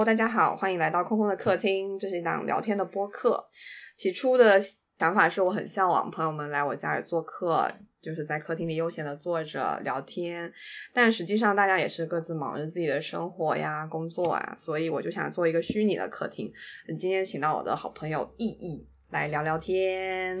[0.00, 3.50] Hello，大家好，欢迎来到空空的客厅，这是一档聊天的播客。
[3.98, 4.62] 起初的
[4.98, 7.70] 想法是我很向往朋友们来我家里做客，
[8.00, 10.54] 就是在客厅里悠闲的坐着聊天。
[10.94, 16.54] 但实际上大家也是各自忙着自己的生活呀、工作啊，所以我就想做一个虚拟的客厅。
[16.98, 20.40] 今天请到我的好朋友意义来聊聊天。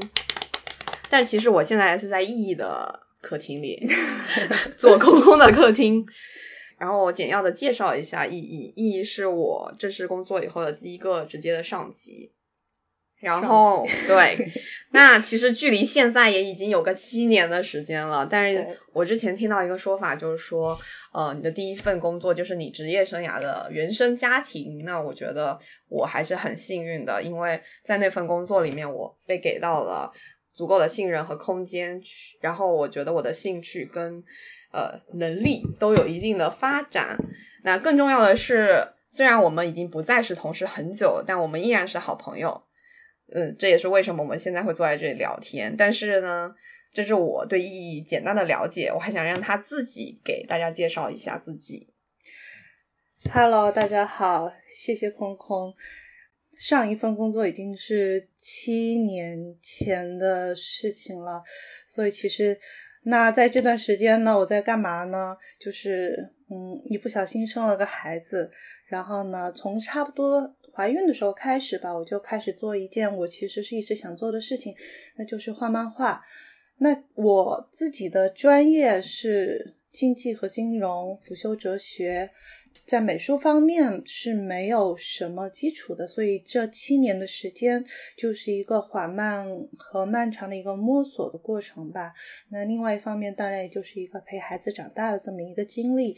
[1.10, 3.90] 但其实我现在是在意义的客厅里，
[4.78, 6.06] 做空空的客厅。
[6.80, 12.32] 然后我简要的介绍一下意义，意义是我正式工作以后的第一个直接的上级。
[13.18, 14.48] 然后对，
[14.90, 18.26] 那其实距离现在也已经有个七年的时间了。
[18.30, 20.78] 但是我之前听到一个说法，就是说，
[21.12, 24.86] 呃，你的第一份工作就是你职业生涯的原生家庭。
[24.86, 25.60] 那我觉得
[25.90, 30.14] 我还是很幸运的，因为在那份工作里面，我被给到了
[30.54, 32.00] 足够的信任和空间。
[32.40, 34.24] 然后我觉得我的兴趣跟
[34.72, 37.18] 呃，能力都有一定的发展。
[37.64, 42.62] 那更重要的是，虽然我们已经不再是同事很久，但我们依然是好朋友。
[43.32, 45.74] 嗯，这也是为什么我们现在会坐在这里聊天。
[45.76, 46.54] 但是呢，
[46.92, 51.88] 这是我对意义简单的了解，我还想让他自己给大家介绍一下自己。
[53.32, 55.74] Hello，大家好，谢谢空空。
[56.58, 61.42] 上一份工作已经是七年前的事情了，
[61.88, 62.60] 所以其实。
[63.02, 65.36] 那在这段时间呢，我在干嘛呢？
[65.58, 68.50] 就是嗯，一不小心生了个孩子，
[68.86, 74.74] 然后呢，从差不多怀孕的时候开始吧，我就开始做一件我其实是一直想做的事情，
[75.16, 76.22] 那就是画漫画。
[76.76, 82.30] 那我自己的专业是经济和金融，辅修哲学。
[82.90, 87.84] 在美术方面是没有什么基础的，所以这七年的时间
[88.16, 89.46] 就是一个缓慢
[89.78, 92.14] 和漫长的一个摸索的过程吧。
[92.48, 96.16] 那另外一方面，当然也就是一个陪孩子长大的这么一个经历。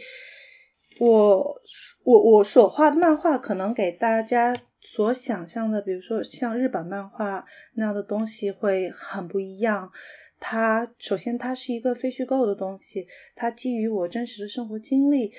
[0.98, 1.60] 我
[2.04, 7.44] 我我所画的漫画可能给大家所想象的，比如说像日本漫画
[7.74, 9.92] 那样的东西会很不一样。
[10.40, 15.34] 它首先它是一个非虚构的东西，它基于我真实的生活经历。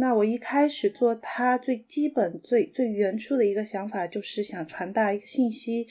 [0.00, 5.88] 那我一开始做它最基本、最最原初的一个想法，就是想传达一个信息，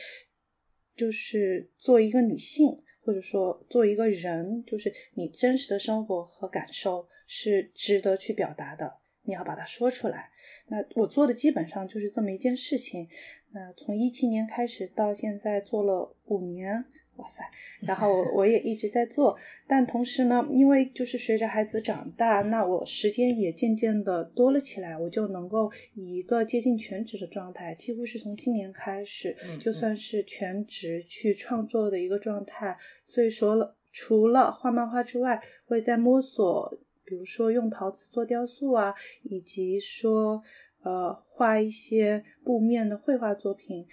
[0.96, 10.30] 就是做一个女性，或者说做一个人，就是你真实的生活和感受是值得去表达的，你要把它说出来。
[10.68, 13.10] 那我做的基本上就是这么一件事情。
[13.52, 16.86] 那从一七年开始到现在做了五年。
[17.18, 17.44] 哇塞，
[17.82, 32.78] 然后我也一直在做，但同时呢，因为就是随着孩子长大，那我时间也渐渐的多了起来，我就能够以一个接近全职的状态，几乎是从今年开始，就算是全职去创作的一个状态。
[33.04, 40.44] 所以说了，除了画漫画之外，我也在摸索，比如说用陶瓷做雕塑啊，以及说
[40.84, 43.88] 呃画一些布面的绘画作品。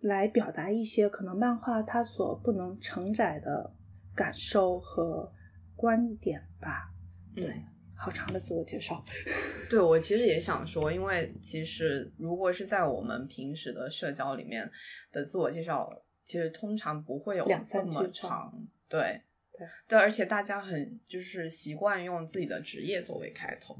[0.00, 3.74] 来表达一些可能漫画它所不能承载的
[4.14, 5.32] 感受和
[5.74, 6.92] 观点吧。
[7.34, 7.62] 对，
[7.96, 9.04] 好长的自我介绍。
[9.70, 14.70] 对我其实也想说，因为其实如果是在我们平时的社交里面
[15.12, 18.66] 的自我介绍，其实通常不会有这么长。
[18.88, 23.78] 对对对，而且大家很就是习惯用自己的职业作为开头。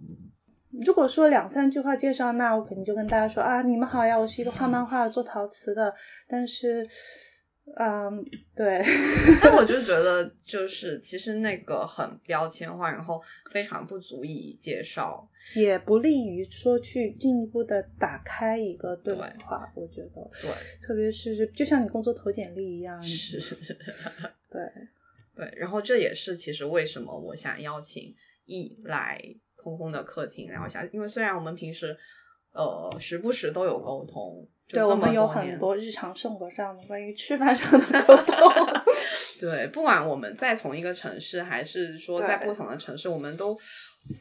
[0.84, 5.94] 如果说两三句话介绍，那我肯定就跟大家说啊，你们好呀，我是一个画漫画、做陶瓷的。
[6.28, 6.86] 但是，
[7.76, 8.84] 嗯，对。
[9.42, 19.72] 但我就觉得，就是其实那个很标签化，然后非常不足以介绍，也不利于说去进一步的打开一个对话。
[19.74, 20.50] 我觉得，对，
[20.82, 23.40] 特别是就像你工作投简历一样，是，
[24.50, 24.62] 对，
[25.34, 25.54] 对。
[25.56, 28.14] 然后这也是其实为什么我想邀请
[28.44, 29.36] E 来。
[29.56, 31.96] 空空的客厅聊一下，因为虽然我们平时
[32.52, 38.36] 呃时不时都有沟通，对我们有很多日常生活上的关于吃饭上的沟通，
[39.40, 43.58] 对，不管我们在同一个城市，还是说在不同的城市，我们都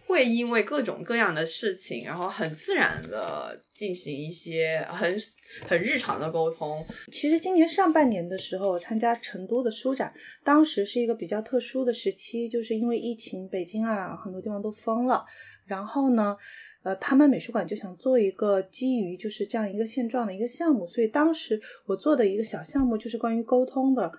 [0.07, 5.21] 会因为各种各样的事情，然后很自然的进行一些很
[5.67, 6.85] 很日常的沟通。
[7.11, 15.25] 其实今年上半年的时候，参加成都的书展，当时是一个比较特殊的时期，就是因为疫情，北京啊很多地方都封了。
[15.65, 16.37] 然后呢，
[16.83, 24.11] 呃，他们美术馆就想做一个基于就是这样一个现状的一个项目，所以当时我做的一个小项目就是关于沟通的。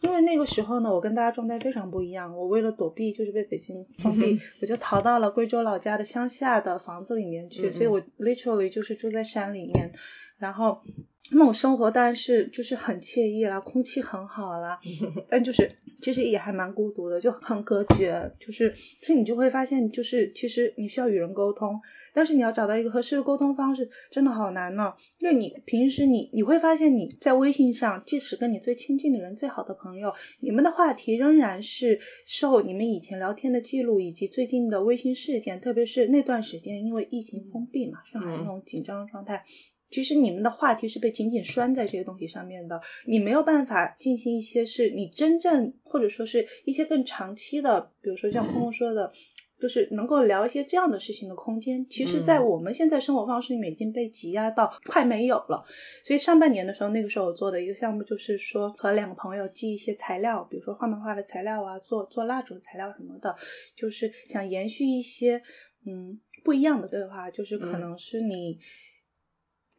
[0.00, 2.36] 因为那个时候呢，我跟大家状态非常不一样。
[2.36, 7.72] 我为了躲避就是被北京封闭，我就逃到了贵州老家的乡下的房子里面去。
[7.72, 9.92] 所以我 literally 就是住在山里面。
[10.38, 10.82] 然后
[11.30, 14.80] 那种生活当然是就是很惬意啦，空气很好啦，
[15.28, 15.70] 但就是
[16.00, 21.80] 其实也还蛮孤独的，就很隔绝，就是所以你就会发现，就是其实你需要与人沟通，
[22.14, 24.94] 但是你要找到一个合适的沟通方式，真的好难呢。
[25.18, 39.44] 因为你平时你你会发现你在微信上，即使跟你最亲近的人、最好的朋友，你们的话题仍然是受你们以前聊天的记录以及最近的微信事件，特别是那段时间因为疫情封闭嘛，上海那种紧张的状态。
[39.90, 49.12] 其实你们的话题是被紧紧拴在这些东西上面的，你没有办法进行一些是你真正或者说是一些更长期的，比如说像空空说的，
[49.60, 51.88] 就是能够聊一些这样的事情的空间。
[51.90, 55.64] 其实，在我们现在生活方式里面已经被挤压到快没有了。
[56.04, 63.36] 所以上半年的时候，那个时候我做的一个项目就是说和两个朋友寄一些材料，比如说画漫画的材料啊，做做蜡烛的材料什么的，
[63.74, 65.42] 就是想延续一些
[65.84, 68.60] 嗯不一样的对话，就是可能是你。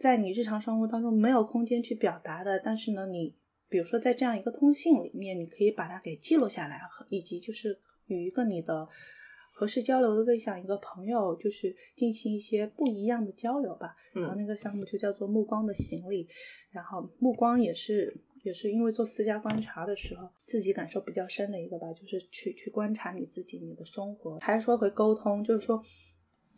[0.02, 3.36] 在你日常生活当中没有空间去表达的，但是呢，你
[3.70, 8.90] 比如说在这样一个通信里面，你可以把它给记录下来，以及就是与一个你的
[9.52, 13.96] 合适交流的对象，一个朋友，就是进行一些不一样的交流吧。
[14.14, 16.28] 然后那个项目就叫做目光的行李，
[16.72, 24.40] 然后目光也是也是因为做私家观察的时候，自己感受比较深的一个吧，就是去去观察你自己你的生活。
[24.40, 25.84] 还是说回沟通，就是说，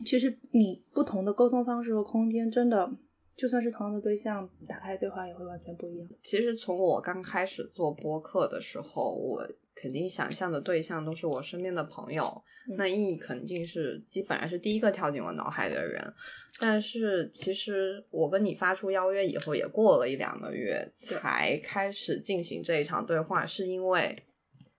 [0.05, 2.89] 其实你不同的沟通方式和空间真的。
[3.35, 6.07] 就算是同样的对象，打开对话也会完全不一样。
[6.23, 12.43] 其实从我刚开始做播客的时候，我肯定想象的对象都是我身边的朋友，
[12.77, 16.13] 那 E 肯定是基本上是第一个跳进我脑海的人。
[16.59, 24.23] 但是其实我跟你发出邀约以后，也过了一两个月才开始进行这一场对话，是因为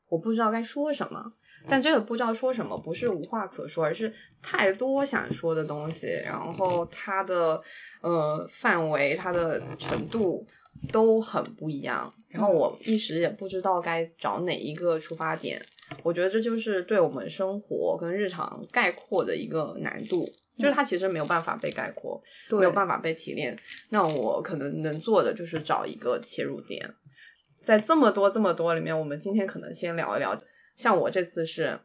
[0.08, 1.32] 我不知道该说什么。
[1.66, 4.12] 但这个不知道说什么，不是无话可说，而是
[4.42, 7.62] 太多想说的东西，然后它的
[8.02, 10.46] 呃范围、它的程度
[10.92, 15.60] 都很不一样，然后我一时也不知道该找哪一个出发点。
[16.02, 22.22] 我觉得这就是对我们生活跟日常概括的一个难度，就是它其实没有办法被概括，
[22.58, 23.58] 没有办法被提炼。
[23.88, 26.94] 那我可能能做的就是找一个切入点，
[27.64, 30.38] 在这么多这么多里面，我们今天可能先聊一聊。
[30.74, 31.80] 像我这次是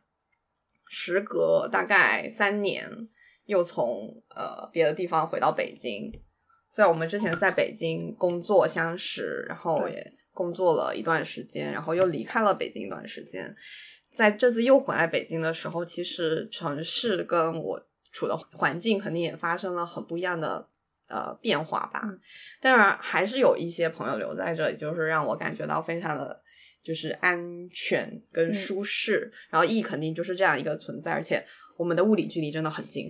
[0.89, 3.07] 时隔大概三年，
[3.45, 6.21] 又从呃别的地方回到北京。
[6.71, 13.55] 虽然我们之前在北京工作相识，然后也工作了一段时间，然后又离开了北京一段时间。
[14.15, 20.67] 在这次又回来北京的时候，其实城市跟我处的环境肯定也发生了很不一样的
[21.07, 22.17] 呃变化吧。
[22.61, 26.41] 当然还是有一些朋友留在这里，就是让我感觉到非常的。
[26.89, 31.45] 就是安全跟舒适，然后 E 肯定就是这样一个存在，而且
[31.77, 33.09] 我们的物理距离真的很近。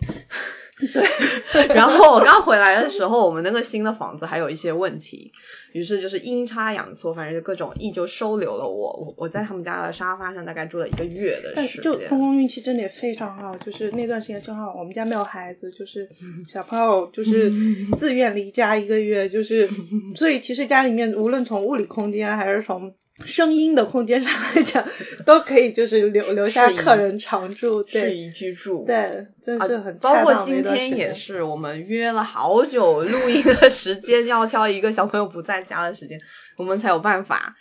[0.80, 1.68] 对。
[1.74, 5.32] 然后我刚回来的时候，我们那个新的房子还有一些问题，
[5.72, 8.98] 于是就是阴差阳错，反正就各种 E 就收留了我。
[8.98, 11.84] 我我在他们家的沙发上大概住了一个月的时间。
[11.84, 16.10] 就空空运气真的也非常好，就是那段时间正好我们家没有孩子，就是
[16.50, 17.50] 小朋友就是
[17.96, 19.70] 自愿离家一个月，就是
[20.16, 22.94] 所以其实家里面无论从物理空间还是从
[23.26, 24.86] 声音的空间上来讲，
[25.26, 36.20] 都可以就是留留下客人常住，适宜居住，对，真是很包括今天也是，我们约了好久录音的时间，要挑一个小朋友不在家的时间，
[36.58, 37.56] 我们才有办法，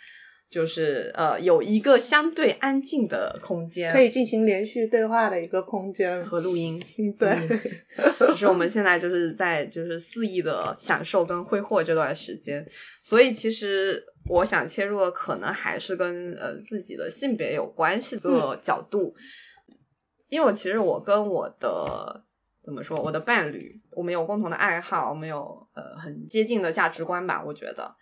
[0.49, 6.23] 就是呃有一个相对安静的空间，可以进行连续对话的一个空间。
[6.25, 6.83] 和录音，
[7.17, 7.37] 对，
[8.19, 12.67] 就是我们现在就是在就是肆意的享受跟挥霍这段时间，
[13.01, 14.05] 所以其实。
[14.27, 19.15] 我想切入的可能还是跟呃自己的性别有关系的角度，
[20.27, 22.25] 因为我其实我跟我的
[22.63, 27.95] 怎么说，我的伴侣，我们有共同的爱好，我们有呃很接近的价值观吧，我觉得，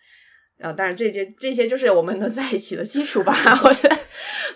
[0.58, 3.34] 呃，但是这些这些就是我们能在一起的基础吧，
[3.64, 3.98] 我觉得，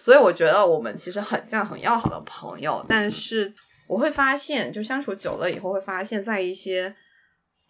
[0.03, 3.55] 所以我觉得我们其实很像很要好的朋友，但是
[3.87, 6.95] 我会发现，就相处久了以后会发现，在一些。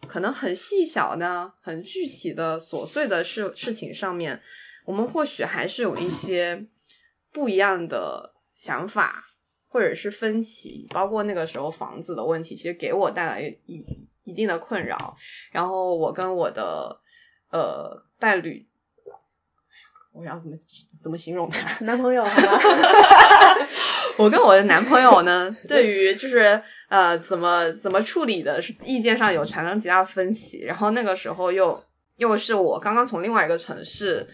[0.09, 4.43] 可能很细小的、很具体的琐碎的事事情上面，
[4.85, 6.67] 我们或许还是有一些
[7.33, 9.23] 不一样的想法，
[9.69, 10.89] 或者是分歧。
[10.91, 13.85] 包括那个时候房子的问题，其实给我带来一
[14.25, 15.17] 一定的困扰。
[15.53, 16.99] 然后我跟我的
[17.53, 18.67] 呃伴侣，
[20.13, 20.57] 我要怎么
[21.03, 21.85] 怎么形容他？
[21.85, 22.61] 男朋友，好吧。
[24.19, 31.83] 我跟我的男朋友呢，对于就是呃怎么怎么处理的意见上有产生极大分歧，然后那个时候又
[32.17, 34.29] 又是我刚刚从另外一个城市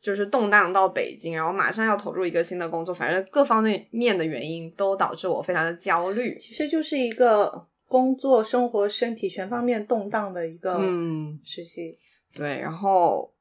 [0.00, 6.38] 就是动荡到北京，然后马上要投入一个新的工作，反正各方面面的原因都导致我非常的焦虑。
[6.38, 11.98] 其实就是一个工作、生活、身体全方面动荡的一个嗯时期。
[12.36, 13.32] 对，然后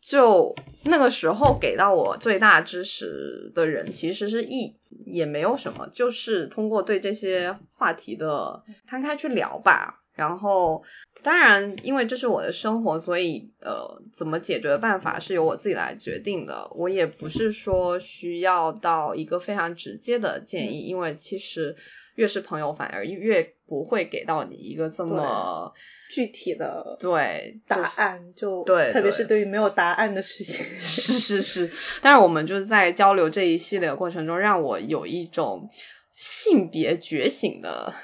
[0.00, 10.04] 就那个时候给到我最大支持的人其实是 E，也没有什么，就是通过对这些话题的摊开去聊吧。
[10.14, 10.82] 然后，
[11.22, 16.70] 当然，因为这是我的生活，所以呃，怎么解决的办法是由我自己来决定的。
[16.74, 21.76] 我也不是说需要到一个非常直接的建议，因为其实
[22.16, 25.72] 越是朋友，反而越不会给到你一个这么
[26.10, 28.34] 具体的对答案。
[28.34, 31.70] 就对，特别是对于没有答案的事情， 是是是。
[32.02, 35.70] 但是我们就是在交流这一系列的过程中，让我有一种
[36.12, 37.94] 性别觉醒的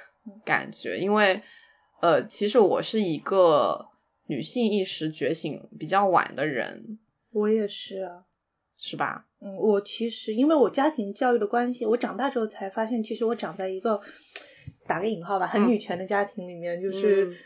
[0.45, 1.43] 感觉，因为。
[2.03, 3.87] 呃，其实我是一个
[4.27, 6.99] 女性意识觉醒比较晚的人，
[7.33, 8.25] 我也是啊，
[8.77, 9.25] 是吧？
[9.43, 14.01] 嗯，我其实因为我家庭教育的关系，我长大之后才发现，其实我长在一个
[14.87, 17.37] 打个引号吧，很女权的家庭里面，就是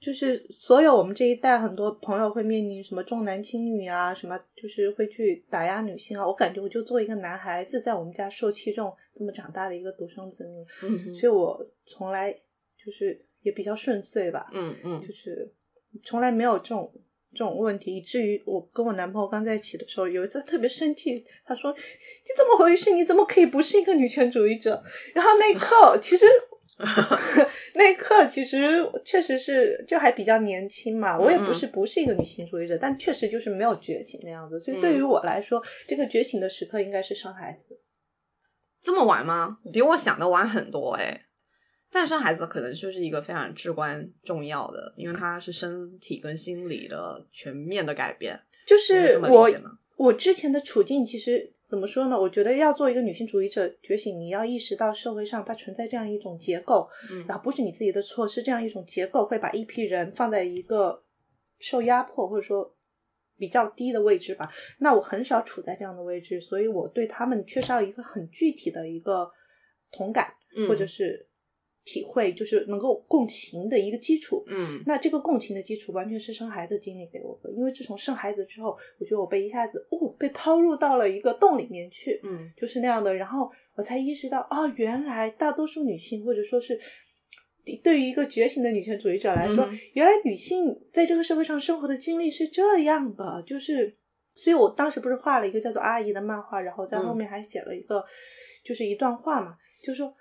[0.00, 13.26] 就是所有我们这一代很多朋友会面临什么重男轻女啊，什么就是会去打压女性啊，我感觉我就作为一个男孩子在我们家受器重这么长大的一个独生子女，嗯，所以我从来就是。
[13.42, 15.52] 也比较顺遂吧，嗯嗯，就是
[16.04, 16.94] 从来没有这种
[17.32, 22.90] 这种问题，以至于我跟我男朋友刚在一起的时候，有一次特别生气，他说你怎么回事？
[22.92, 24.82] 你怎么可以不是一个女权主义者？
[25.14, 26.26] 然后那一刻， 其实
[27.74, 34.60] 那一刻其实确实是就还比较年轻嘛，我也不是不是一个女性主义者，但确实就是没有觉醒那样子。
[34.60, 37.80] 所以对于我来说，这个觉醒的时刻应该是生孩子。
[38.82, 39.58] 这么晚吗？
[39.72, 41.22] 比我想的晚很多哎。
[41.92, 48.40] 但生孩子可能就是一个非常至关重要的，因为它是身体跟心理的全面的改变。
[48.66, 49.50] 就是我
[49.96, 52.18] 我之前的处境其实怎么说呢？
[52.18, 61.02] 我觉得要做一个女性主义者觉醒，你要意识到社会上它存在这样一种结构，嗯，然后不是你自己的错，是这样一种结构会把一批人放在一个
[61.58, 62.74] 受压迫或者说
[63.36, 64.50] 比较低的位置吧。
[64.78, 69.32] 那我很少处在这样的位置，所以我对他们缺少一个很具体的一个
[69.90, 70.32] 同感，
[70.66, 71.28] 或者是。
[71.84, 86.78] 体会就是能够共情的一个基础，嗯，那这个共情的基础完全是生孩子经历给我的，因为自从生孩子之后，我觉得我被一下子哦被抛入到了一个洞里面去，嗯，就是那样的，然后我才意识到哦，原来大多数女性或者说是
[87.82, 93.96] 对于一个觉醒的女权主义者来说，原来女性在这个社会上生活的经历是这样的，就是，
[94.36, 98.04] 所以我当时不是画了一个叫做阿姨的漫画，然后在后面还写了一个
[98.62, 100.14] 就是一段话嘛，就是说。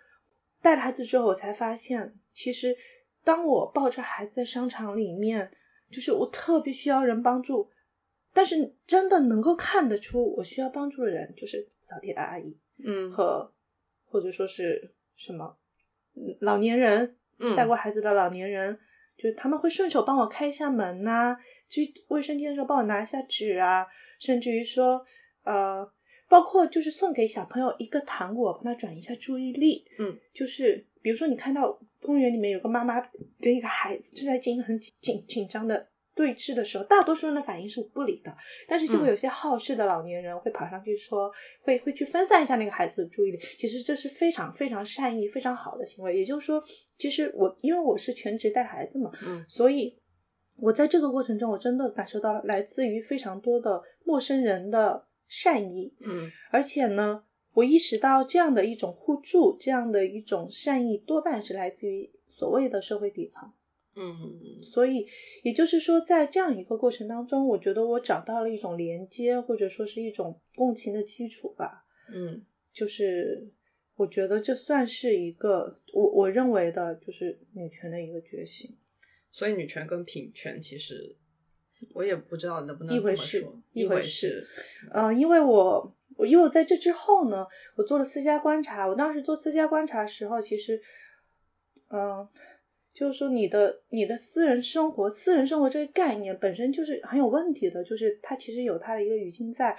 [0.62, 2.78] 带了孩子之后，我才发现，其实
[3.24, 5.52] 当我抱着孩子在商场里面，
[5.92, 7.70] 就是我特别需要人帮助，
[8.34, 13.54] 但是真的能够看得出我需要帮助的人，就是扫地的阿姨，嗯，和
[14.06, 15.58] 或者说是什么
[16.40, 18.80] 老年人，嗯，带过孩子的老年人，
[19.18, 21.38] 就是他们会顺手帮我开一下门呐，
[21.70, 23.88] 去卫生间的时候帮我拿一下纸啊，
[24.20, 25.06] 甚至于说，
[25.44, 25.92] 呃。
[26.32, 29.86] 包括就是送给小朋友一个糖果，帮他转移一下注意力。
[30.00, 33.02] 嗯，就是比如说你看到公园里面有个妈妈
[33.42, 38.38] 跟一个孩子正在进行很紧紧张的对峙的时候，大多数人的反应是不理的，
[38.70, 41.34] 但是就会有些好事的老年人会跑上去说，
[41.64, 43.38] 会会去分散一下那个孩子的注意力。
[43.60, 46.18] 其实这是非常非常善意、非常好的行为。
[46.18, 46.64] 也就是说，
[46.98, 50.00] 其实我因为我是全职带孩子嘛，嗯，所以
[50.56, 55.08] 我在这个过程中，我真的感受到了来自于非常多的陌生人的。
[55.34, 57.24] 善意，嗯，而且呢，
[57.54, 63.54] 我意识到这样的一种互助，这样的一种善意，多半是来自于所谓的社会底层，
[63.96, 65.08] 嗯，所以
[65.42, 73.54] 也就是说，在这样一个过程当中，我觉得我找到了一种连接，或者说是一种共情的基础吧，嗯，就是
[73.96, 78.76] 我觉得这算是一个我我认为的，就是女权的一个觉醒，
[79.32, 81.16] 所以女权跟平权其实。
[81.94, 84.48] 我也不知道能不能一回事，一回事。
[84.92, 88.88] 呃，因为我我因为我在这之后呢，我做了私家观察。
[88.88, 90.82] 我当时做私家观察时候，其实，
[91.90, 92.28] 嗯，
[92.94, 99.78] 就是说你的你的私人生活，私人生活这个概念本身就是很有问题的，就是它其实有它的一个语境在。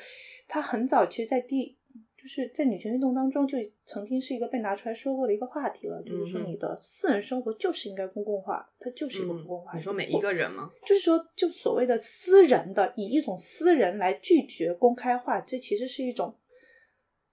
[0.48, 1.76] 它很早其实，在第。
[2.22, 6.00] 就是在女权运动当中，就曾经是一个被拿出来说过的一个话题了。
[6.04, 9.76] 就是说，你的私人生活就是应该公共化，它就是一个公共化。
[9.76, 10.70] 你说每一个人吗？
[10.86, 16.36] 就是说，就所谓的私人的，以一种私人来拒绝公开化，这其实是一种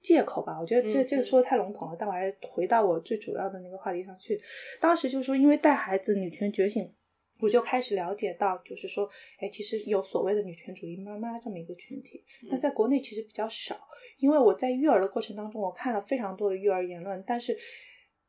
[0.01, 0.59] 借口吧？
[0.59, 1.95] 我觉得这这个说的太笼统了。
[1.99, 4.41] 但我还是回到我最主要的那个话题上去。
[4.81, 6.91] 当时就是说，因为带孩子，女权觉醒，
[7.39, 12.23] 我就开始了解到，就是说，哎，其实有所谓的女权主义妈妈这么一个群体。
[12.49, 13.79] 那在国内其实比较少。
[14.17, 17.57] 因为我在育儿的过程当中，我看了非常多的育儿言论，但是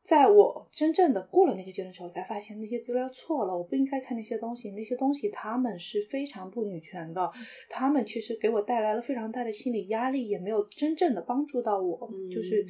[0.02, 7.32] 在我真正的过了那个阶段之后，才发现那些资料错了，我不应该看那些东西，那些东西他们是非常不女权的，
[7.68, 12.66] 他们其实给我带来了非常大的心理压力，也没有真正的帮助到我，就是。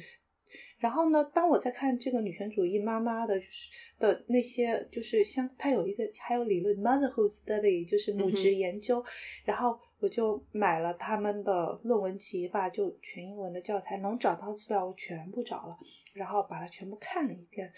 [0.81, 3.69] 然后呢，当我在看这个女权主义妈妈的，就是
[3.99, 9.05] 的那些，就是像她有一个还有理论 motherhood study，就是母职研究，
[9.45, 15.77] 然后我就买了他们的论文集吧，就全英文的教材，能找到资料我全部找了，
[16.13, 17.71] 然后把它全部看了一遍，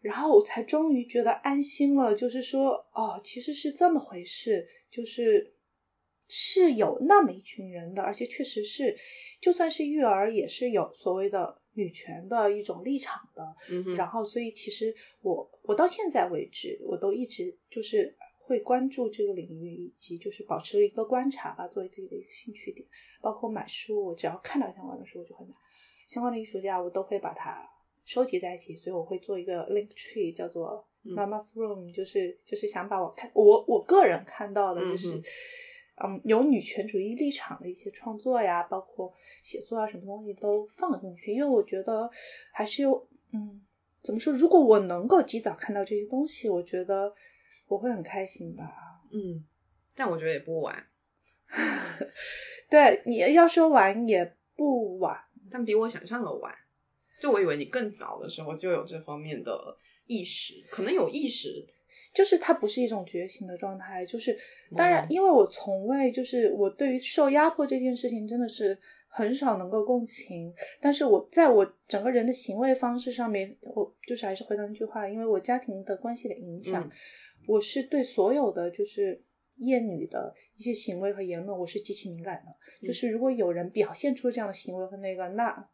[0.00, 5.52] 然后我才终于觉得安心了，就是说，哦，其实是这么回事，就是
[6.28, 8.96] 是有那么一群人的，而且确实是，
[9.42, 11.60] 就算是育儿也是有所谓的。
[11.74, 13.56] 女权的一种立场的，
[13.96, 22.86] 然后所以其实我我到现在为止，我都一直就是会关注这个领域，以及就是保持一个观察吧，作为自己的一个兴趣点。
[23.20, 25.54] 包括买书，我只要看到相关的书，我就会买
[26.08, 27.68] 相关的艺术家，我都会把它
[28.04, 28.76] 收集在一起。
[28.76, 35.16] 所以我会做一个 link tree，叫做 Mama's Room，就是就是想把我看我我个人看到的就是。
[35.16, 35.22] 嗯，
[36.24, 42.10] 有女权主义立场的一些创作呀，包括写作啊，什么东西都放进去，因为我觉得
[42.52, 43.62] 还是有，嗯，
[44.02, 44.32] 怎么说？
[44.32, 47.14] 如果我能够及早看到这些东西，我觉得
[47.68, 48.72] 我会很开心吧。
[49.12, 49.44] 嗯，
[49.94, 50.86] 但我觉得也不晚。
[52.70, 55.20] 对你要说晚也不晚，
[55.50, 56.54] 但比我想象的晚。
[57.20, 61.68] 就我以为你更早的时候就有这方面的意识，可能有意识。
[62.14, 64.38] 就是它不是一种觉醒的状态，就是
[64.76, 76.90] 当然，因为我从未就是我对于受压迫这件事情真的是很少能够共情，但是我在我整个人的行为方式上面，我就是还是回到那句话，因为我家庭的关系的影响，
[77.46, 79.22] 我是对所有的就是
[79.56, 85.68] 厌女的一些行为和言论，我是极其敏感的，就是如果有人表现出这样的行为和那个，那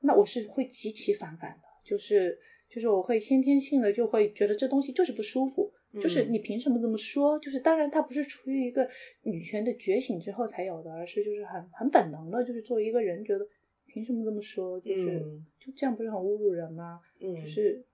[0.00, 2.40] 那我是会极其反感的，就是。
[2.74, 7.38] 就是我会先天性的就会觉得这东西就是不舒服，就是你凭什么这么说？
[7.38, 8.88] 就是当然它不是出于一个
[9.24, 13.46] 女权的觉醒之后才有的，而是就是很很本能的，就是作为一个人觉得
[13.86, 14.80] 凭什么这么说？
[14.80, 15.20] 就是
[15.60, 17.00] 就这样不是很侮辱人吗？
[17.20, 17.84] 嗯，就是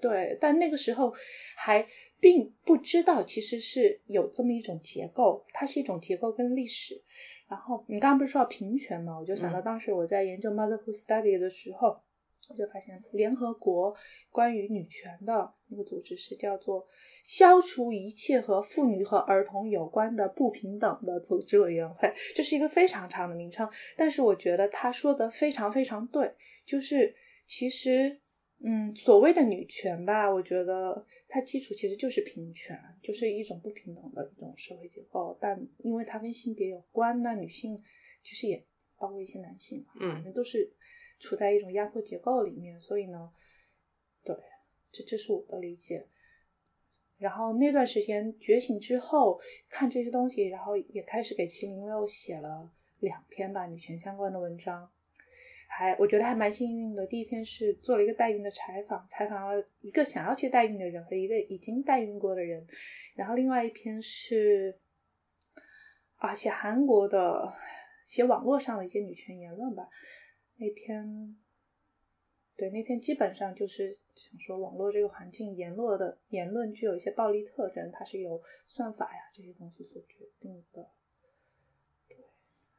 [0.00, 1.14] 对，但那个时候
[1.56, 1.86] 还
[2.18, 7.02] 并不知道其实是有这么一种结构，它是一种结构跟历史。
[7.48, 9.20] 然后你刚刚不是说到平权嘛？
[9.20, 12.00] 我就想到当时我在研究 motherhood study 的时候。
[12.50, 13.96] 我就发现，联合国
[14.30, 16.86] 关于女权的那个组织是叫做
[17.24, 23.70] “消除一切和妇女和儿童有关的不平等的组织委员会”，这是一个非常长的名称。
[23.96, 26.34] 但是我觉得他说的非常非常对，
[26.66, 27.14] 就是
[27.46, 28.20] 其实，
[28.62, 35.38] 嗯，所谓的女权吧，我觉得它基础其实就是平权，就是一种不平等的一种社会结构。
[35.40, 37.82] 但因为它跟性别有关，那女性
[38.22, 38.66] 其实也
[38.98, 40.74] 包括一些男性，嗯，都是。
[41.18, 43.32] 处在一种压迫结构里面，所以呢，
[44.24, 44.36] 对，
[44.92, 46.06] 这这是我的理解。
[47.16, 54.90] 然后那段时间觉醒之后，看这些东西，然后也开始给七零六写了两篇吧女权相关的文章，
[55.68, 57.06] 还我觉得还蛮幸运的。
[57.06, 62.66] 第一篇是做了一个代孕的采访，采访了一个想要去代孕的人和一个已经代孕过的人。
[63.14, 64.78] 然后另外一篇是
[66.16, 67.54] 啊写韩国的，
[68.06, 69.88] 写网络上的一些女权言论吧。
[70.56, 71.36] 那篇，
[72.56, 80.88] 对那篇基本上就是想说网络这个环境言论的言论具有一些暴力特征，它是由算法呀这些东西所决定的。
[82.08, 82.16] 对，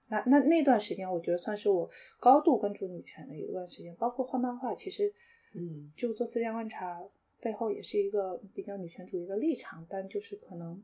[0.08, 5.14] 那那那段时间我觉得算是我高度关注女权的一段时间，包括画漫画，其实，
[5.54, 7.04] 嗯，就做私家观察
[7.42, 10.82] 背后也是一个比较女权主义的立场，但就是可能，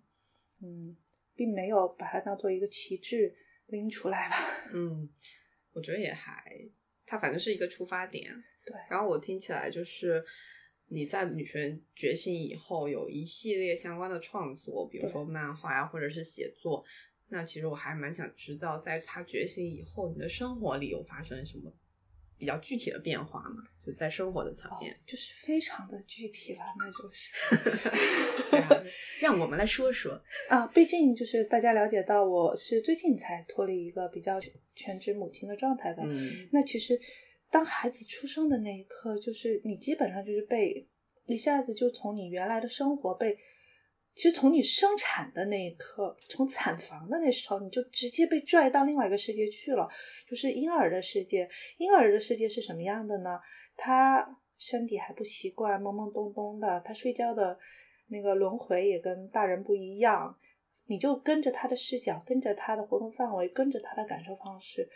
[0.60, 0.98] 嗯，
[1.36, 3.34] 并没有把它当做一个旗帜
[3.68, 4.36] 拎出来吧。
[4.76, 5.10] 嗯，
[5.72, 6.70] 我觉得也还。
[7.12, 8.74] 它反正是一个出发点，对。
[8.90, 10.24] 然后我听起来就是
[10.88, 16.86] 你在女权觉醒以后有一系列相关的创作，比如说漫画呀，或者是写作。
[17.28, 21.74] 那其实我还蛮想知道，在她觉醒以后，你的生活里有发生什么
[22.42, 23.62] 比较具体的变化嘛？
[23.86, 27.32] 就在生活的层面，就是非常的具体了，那就是。
[29.22, 34.42] 让我们来说说啊，毕竟就是大家了解到我是最近才脱离一个比较
[34.74, 36.02] 全职母亲的状态的。
[36.04, 36.50] 嗯。
[36.52, 37.00] 那其实
[37.52, 40.88] 当孩子出生的那一刻，就是你基本上就是被
[41.28, 43.38] 一下子就从你原来的生活被，
[44.16, 49.90] 其实从你生产的那一刻，从产房的那时候，你就直接被拽到另外一个世界去了，
[50.28, 51.50] 就是婴儿的世界。
[51.78, 53.40] 婴儿的世界是什么样的呢？
[53.76, 57.60] 他身体还不习惯，懵懵懂懂的，他睡觉的。
[58.14, 60.38] 那个轮回也跟大人不一样，
[60.86, 64.90] 你就跟着他的视角，跟着他的活动范围，跟着他的感受方式，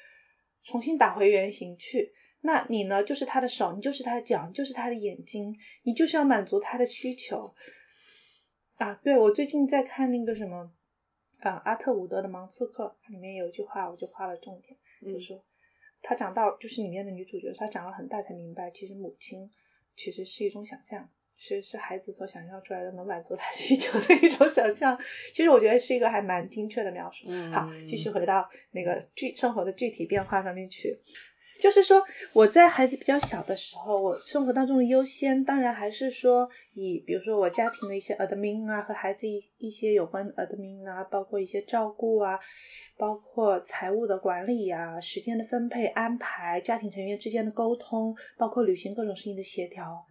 [0.66, 2.12] 重新打回原形去。
[2.42, 7.56] 那你呢，就是他的手，你就是他的脚，你就是他的眼睛，你就是要满足他的需求。
[8.76, 10.72] 啊，对，我最近在看那个什么，
[11.40, 14.78] 啊，阿特伍德的《盲刺客》，里面有一句话，我就画了重点，
[15.14, 15.44] 就说
[16.02, 19.50] 他长到就是里面的女主角，她长了很大才明白，其实母亲
[19.96, 21.10] 其实是一种想象。
[21.38, 24.98] 是是孩子所想象出来的，能满足他需求的一种想象。
[25.34, 27.28] 其实我觉得是一个还蛮精确的描述。
[27.52, 31.02] 好，继续回到那个具生活的具体变化上面去。
[31.62, 42.40] 就是说，我在孩子比较小的时候，我生活当中的优先，当然还是说以，比如说我家庭的一些 admin 啊，和孩子一一些有关 admin 啊，包括一些照顾啊，
[42.98, 50.06] 包括财务的管理啊，时间的分配安排，家庭成员之间的沟通，包括履行各种事情的协调。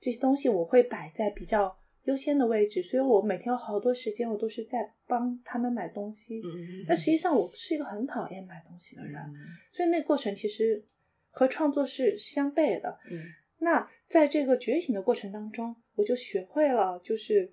[0.00, 6.40] 这些东西我会摆在比较优先的位置，所以我每天有好多时间，我都是在帮他们买东西。
[6.40, 9.22] 嗯但实际上我是一个很讨厌买东西的人，
[9.72, 10.84] 所以那过程其实
[11.30, 12.98] 和创作是相悖的。
[13.10, 13.22] 嗯。
[13.58, 17.52] 那在这个觉醒的过程当中，我就学会了，就是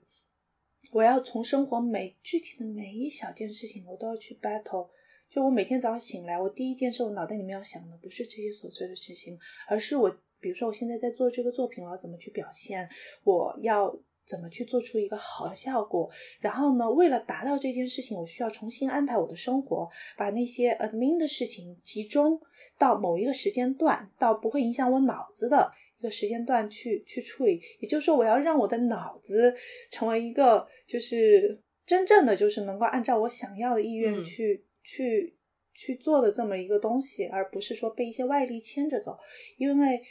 [0.91, 4.89] 我要从生活每具体的每一小件事情，我都要去 battle。
[5.29, 10.17] 就我每天早上醒来，我第一件事，我脑袋里面要想的不是这些琐碎的事情，而是我。
[10.41, 12.89] 比如说，我现在在做这个作品，我要怎么去表现？
[13.23, 16.09] 我要怎么去做出一个好的效果？
[16.39, 22.39] 然后呢，为了达到这件事情，我需要重新安排我的生活，把那些 admin 的事情集中
[22.77, 27.61] 到某一个时间段，到不会影响我脑子的一个时间段去去处理。
[27.79, 29.55] 也就是说，我要让我的脑子
[29.89, 35.35] 成为一个，就是真正的，就是能够按照我想要的意愿去去
[35.73, 39.17] 去做的这么一个东西，而不是说被一些外力牵着走，
[39.57, 40.01] 因为。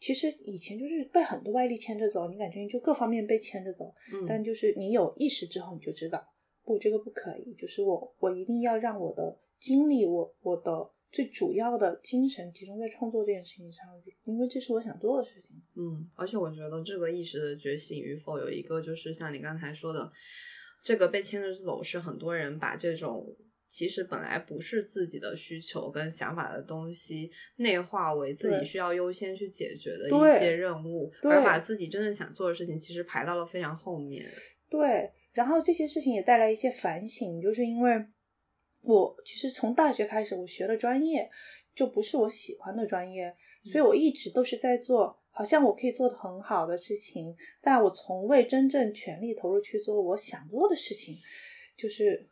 [0.00, 3.94] 其实以前就是被很多外力牵着走，你感觉你就各方面被牵着走。
[4.12, 4.24] 嗯。
[4.26, 6.26] 但就是你有意识之后，你就知道，
[6.64, 7.54] 不，这个不可以。
[7.54, 13.86] 就是我，我一定要让我的精力，我我的最主要的精神集中在创作这件事情上，
[14.24, 15.62] 因为这是我想做的事情。
[15.76, 16.08] 嗯。
[16.16, 20.10] 而且我觉得这个意识的觉醒与否，有一个就是像你刚才说的，
[20.82, 23.36] 这个被牵着走是很多人把这种。
[23.70, 34.28] 其实本来不是自己的需求跟想法的东西，内化为自己需要优先去解决的一些任务，而把自己真正想做的事情其实排到了非常后面。
[34.68, 38.06] 对，然后这些事情也带来一些反省，就是因为
[38.80, 41.30] 我其实从大学开始，我学的专业
[41.76, 43.36] 就不是我喜欢的专业，
[43.70, 51.18] 所以我一直都是在做好像我可以做的很好的事情，但我从未真正全力投入去做我想做的事情，
[51.76, 52.28] 就是。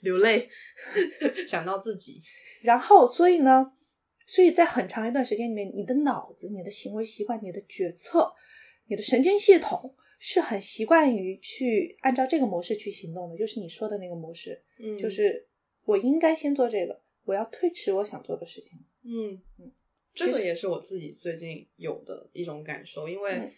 [0.00, 0.48] 流泪，
[1.46, 2.22] 想到自己，
[2.62, 3.72] 然后所以呢，
[4.26, 8.32] 所以在很长一段时间里面，你的脑子、你的行为习惯、你的决策、
[8.86, 15.48] 你的神经系统是很习惯于去按照这个模式去行动的，就是你说的那个模式，嗯，就是
[15.84, 19.72] 我应该先做这个，我要推迟我想做的事情，嗯嗯，
[20.14, 23.52] 这个也是我自己最近有的一种感受，因为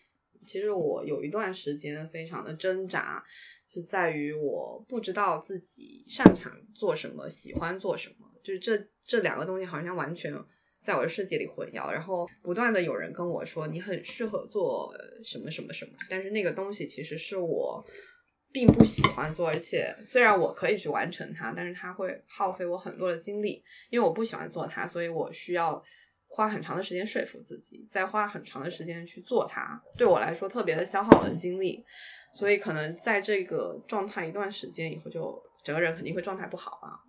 [0.47, 3.25] 其实我有一段时间非常的挣扎。
[3.73, 10.35] 是在于我不知道自己擅长做什么，喜欢做什么，就是这这两个东西好像完全
[10.83, 11.91] 在我的世界里混淆。
[11.91, 17.85] 然后不断的有人跟我说你很适合做什么什么什么，但是那个东西其实是我
[18.53, 25.83] 并不喜欢做，而且虽然我可以去完成它，但是它会耗费我很多的精力，因为我不喜欢做它，所以我需要
[26.27, 31.87] 花很长的时间说服自己，再花很长的时间去做它，对我来说特别的消耗我的精力。
[32.35, 37.01] 所以可能在这个状态一段时间以后，就整个人肯定会状态不好啊。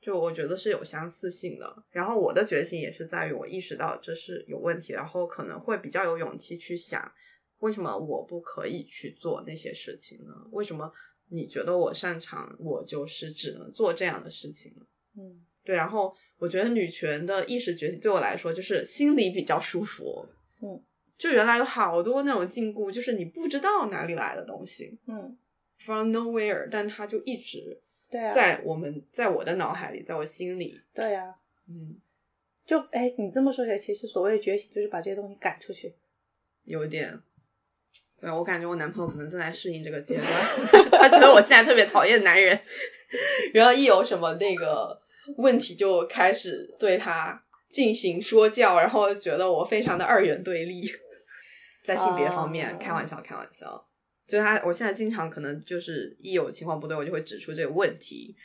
[0.00, 1.84] 就我觉得是有相似性的。
[1.90, 7.12] 然后我的觉醒也是在于我意识到这是有问题，然后可能会比较有勇气去想，
[7.58, 10.32] 为什么我不可以去做那些事情呢？
[10.52, 10.92] 为什么
[11.28, 14.86] 你觉得我擅长，我就是只能做这样的事情呢？
[15.18, 15.76] 嗯，对。
[15.76, 20.28] 然后我觉得女权的意识觉醒对我来说就是心里比较舒服。
[20.62, 20.82] 嗯。
[21.20, 25.36] 就原来有好多那种禁锢，就是你不知道哪里来的东西，嗯
[25.78, 27.78] ，from nowhere，但它就一直
[28.10, 31.34] 对啊，在我们在我的脑海里，在我心里，对呀，
[31.68, 32.00] 嗯，
[32.64, 35.92] 就哎，你这么说起来，其实所谓的觉醒就是把这些东西赶出去，
[36.64, 37.20] 有点，
[38.18, 40.26] 对我感觉我男朋友可能正在适应这个阶段，
[40.98, 42.58] 他觉得我现在特别讨厌男人，
[43.52, 44.98] 然后一有什么那个
[45.36, 50.90] 问题就开始对他进行说教，然后觉得我非常的二元对立。
[51.90, 53.88] 在性别方面，开玩笑，开玩笑，
[54.28, 58.36] 就他，我现在经常可能就是一有情况不对，我就会指出这个问题，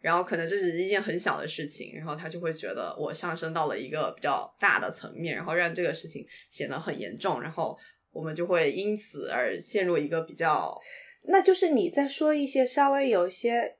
[0.00, 7.78] 然后可能这是一件很小的事情，然后他就会觉得我上升到了一个比较大的层面，然后让这个事情显得很严重，然后
[8.12, 10.78] 我们就会因此而陷入一个比较，
[11.22, 13.76] 那就是你在说一些稍微有些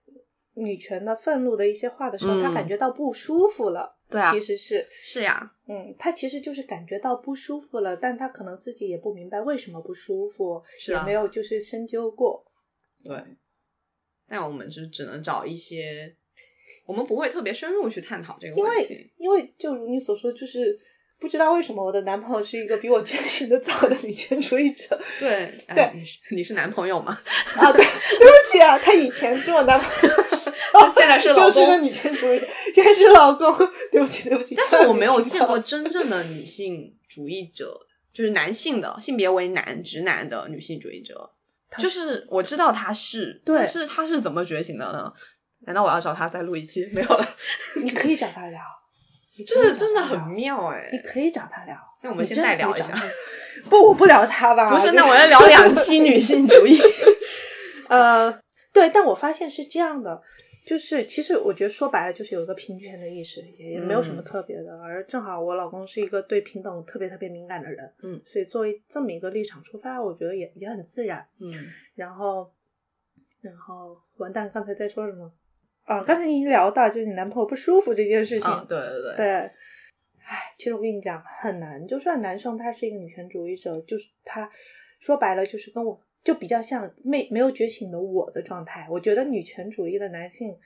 [0.54, 3.99] 女权的愤怒的一些话的时候，他感觉到不舒服了。
[4.10, 12.44] 对啊其实是，是呀，嗯，他其实就是感觉到不舒服了，但他可能自己也不明白为什么不舒服，是啊也没有就是深究过。
[13.04, 13.16] 对。
[14.28, 16.14] 但我们是只能找一些，
[16.86, 19.10] 我们不会特别深入去探讨这个问题。
[19.18, 20.78] 因为因为就如你所说，就是
[21.18, 27.20] 不知道为什么我的男朋友是一个比我觉醒的早的女权主义者对，哎对你是你是男朋友吗？
[27.56, 30.16] 啊，对，对不起啊，他以前是我男朋友，
[30.94, 32.40] 现在是老公就是个女权主义，
[32.74, 33.56] 现在是老公，
[33.92, 34.54] 对不起对不起。
[34.54, 41.33] 但是我没有见过真正的女性主义者，就是男性的性别为男直男的女性主义者。
[41.78, 45.12] 就是我知道他是，对但是他是怎么觉醒的呢？
[45.61, 46.88] 难道我要找他再录一期？
[46.92, 47.28] 没有了，
[47.83, 48.61] 你可以找他聊，
[49.46, 51.76] 这真的很妙哎、你可以找他聊。
[52.02, 52.88] 那我们先再聊一下。
[53.68, 54.70] 不，我不聊他吧。
[54.70, 56.80] 不是，那我要聊两期女性主义。
[57.88, 58.40] 呃，
[58.72, 60.22] 对，但我发现是这样的，
[60.70, 64.80] 就是其实我觉得说白了就是有一个平权的意识，也也没有什么嗯特别的。
[64.80, 71.26] 而正好我老公是一个对平等特别特别敏感的人，嗯，所以作为这么一个立场出发，我觉得也也很自然。
[71.40, 71.52] 嗯，
[71.96, 72.52] 然后，
[73.40, 75.33] 然后完蛋，刚才在说什么？
[75.83, 79.26] 啊，刚才已经聊到就是你男朋友不舒服这件事情，啊，对对对，对，
[80.24, 81.88] 唉，其实我跟你讲很难。
[81.88, 84.48] 就算男生他是一个女权主义者，就是他
[85.00, 88.87] 说白了就是跟我就比较像没没有觉醒的我的状态。
[88.90, 90.56] 我觉得女权主义的男性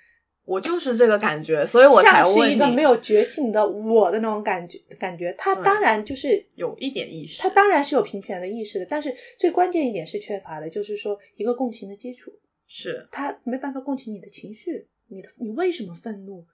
[0.44, 5.34] 我就是这个感觉，所以我才是一个没有觉醒的我的那种感觉感觉。
[5.38, 12.32] 他当然就是有一点意识，他当然是有平权的意识的，但是最关键一点是缺乏的，就是说一个共情的基础。
[12.66, 16.44] 是，他没办法共情你的情绪，你的你为什么愤怒？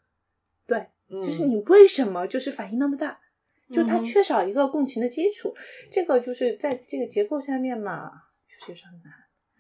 [0.67, 3.19] 对，嗯就是你为什么就是反应那么大？
[3.73, 5.55] 就他缺少一个共情的基础，
[5.91, 8.11] 这个就是在这个结构下面嘛，
[8.61, 9.13] 确实很难。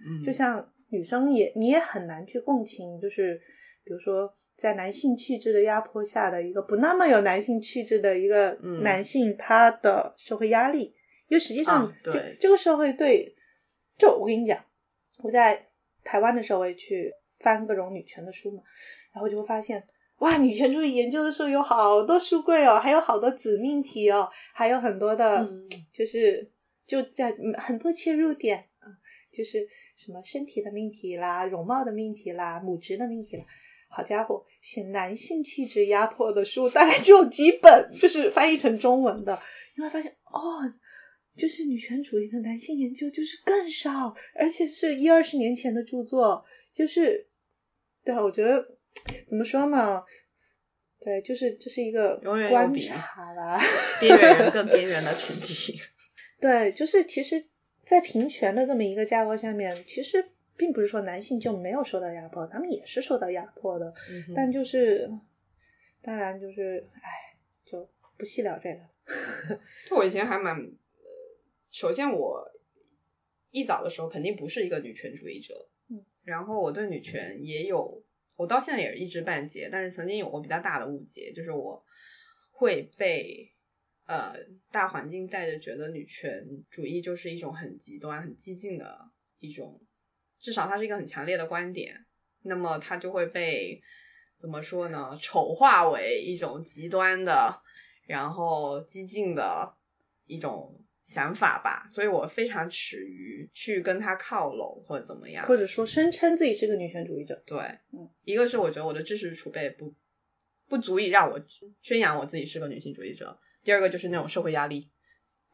[0.06, 3.40] 嗯就像女生也你也很难去共情，就是
[3.84, 10.94] 比如说在男性气质的压迫下的一个不那么有男性气质的一个嗯男性，他的社会压力，
[11.28, 13.34] 因为实际上啊就、对这个社会对，
[13.98, 14.64] 就我跟你讲，
[15.22, 15.68] 我在
[16.04, 18.62] 台湾的时候我也去翻各种女权的书嘛，
[19.12, 19.88] 然后就会发现。
[20.20, 26.52] 哇，女权主义研究的时候有好多书柜哦，还有好多子命题哦，还有很多的，嗯就是
[26.86, 28.64] 就在嗯很多切入点啊，
[29.32, 33.44] 就是什么身体的命题啦、容貌的命题啦、母职的命题啦。
[33.88, 39.42] 好家伙，写男性气质压迫的书大概只有几本，就是翻译成中文的，
[39.76, 40.72] 你会发现哦，
[41.36, 47.28] 就是女权主义的男性研究就是更少，而且是一二十年前的著作，就是
[48.04, 48.76] 对啊，我觉得
[49.26, 50.04] 怎么说呢？
[51.00, 53.60] 对，就是这是一个永远观察啦。
[54.00, 55.80] 边缘人 更边缘的群体。
[56.40, 57.46] 对，就是其实，
[57.90, 65.10] 在平权的这么一个架构下面，其实并不是说男性就没有受到压迫，他们也是受到压迫的，嗯但就是，
[66.00, 68.80] 当然就是，唉，就不细聊这个。
[69.90, 70.70] 就我以前还蛮，呃，
[71.72, 72.52] 首先我
[73.50, 78.04] 一早的时候肯定不是一个女权主义者，嗯，然后我对女权也有，
[78.36, 81.84] 我到现在也是一知半解，但是曾经有过比较大的误解，就是我
[82.52, 83.50] 会被
[84.10, 84.34] 呃
[84.70, 89.80] 大环境带着觉得女权主义就是一种很极端、很激进的一种，
[90.40, 92.04] 至少它是一个很强烈的观点，
[92.42, 93.82] 那么它就会被
[94.40, 97.62] 怎么说呢，丑化为一种极端的。
[98.06, 99.76] 然后激进的
[100.26, 105.46] 一种想法吧，所以我非常耻于去跟他靠拢或者怎么样。
[105.46, 107.40] 或者说声称自己是个女权主义者。
[107.46, 107.60] 对，
[107.92, 109.94] 嗯，一个是我觉得我的知识储备不
[110.68, 111.40] 不足以让我
[111.82, 114.88] 宣扬我自己是个女性主义者，第二个就是那种社会压力。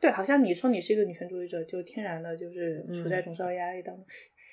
[0.00, 4.06] 对，好像你说你是一个女权主义者，就天然的就是处在一嗯种社会压力当中。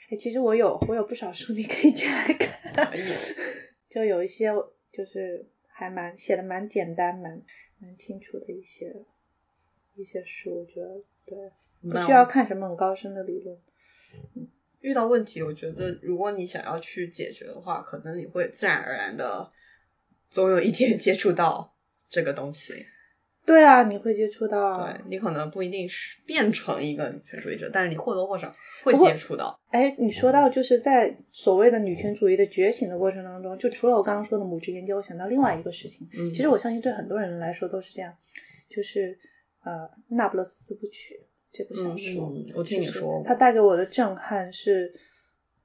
[0.09, 2.87] 哎、其实我有我有不少书， 你可以借来看。
[2.91, 3.01] 可以
[3.89, 4.51] 就有一些
[4.91, 7.41] 就是还蛮写的蛮简单、蛮
[7.79, 8.95] 蛮清楚的一些
[9.95, 13.57] 一些书，我觉得对，不需要看什么很高深的理论。
[14.79, 19.51] 遇到问题，我觉得如果你想要去解决的话，可能你会自然而然的
[20.29, 21.75] 总有一天接触到
[22.09, 22.85] 这个东西。
[23.45, 24.85] 对啊，你会接触到。
[24.85, 29.59] 对你可能不一定是变成一个女权主义者，但是你或多或少会接触到。
[29.69, 36.07] 哎，你说到就是在所谓的女权主义的觉醒的过程当中，就除了我刚刚说的母职研究，我想到另外一个事情。
[36.17, 38.13] 嗯其实我相信对很多人来说都是这样，
[38.69, 39.19] 就是
[39.63, 39.71] 呃
[40.09, 41.15] 《那不勒斯四部曲》
[41.51, 44.93] 这部小说，嗯嗯我听你说过它带给我的震撼是，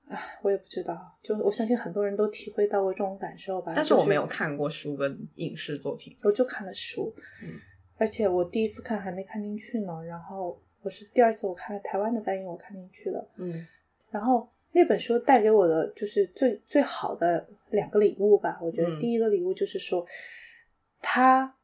[0.09, 3.73] 唉，我也不知道，就我相信很多人都体会到过这种感受吧。
[3.77, 6.17] 但是我没有看过书跟影视作品。
[6.23, 7.61] 我就看了书，嗯
[7.99, 13.27] 而且我第一次看还没看进去呢，然后我是第二次我看了台湾的翻译，我看进去了。
[13.37, 13.67] 嗯
[14.11, 18.59] 然后那本书带给我的就是最最好的两个礼物吧。
[18.63, 20.07] 我觉得嗯第一个礼物就是说，
[21.03, 21.57] 他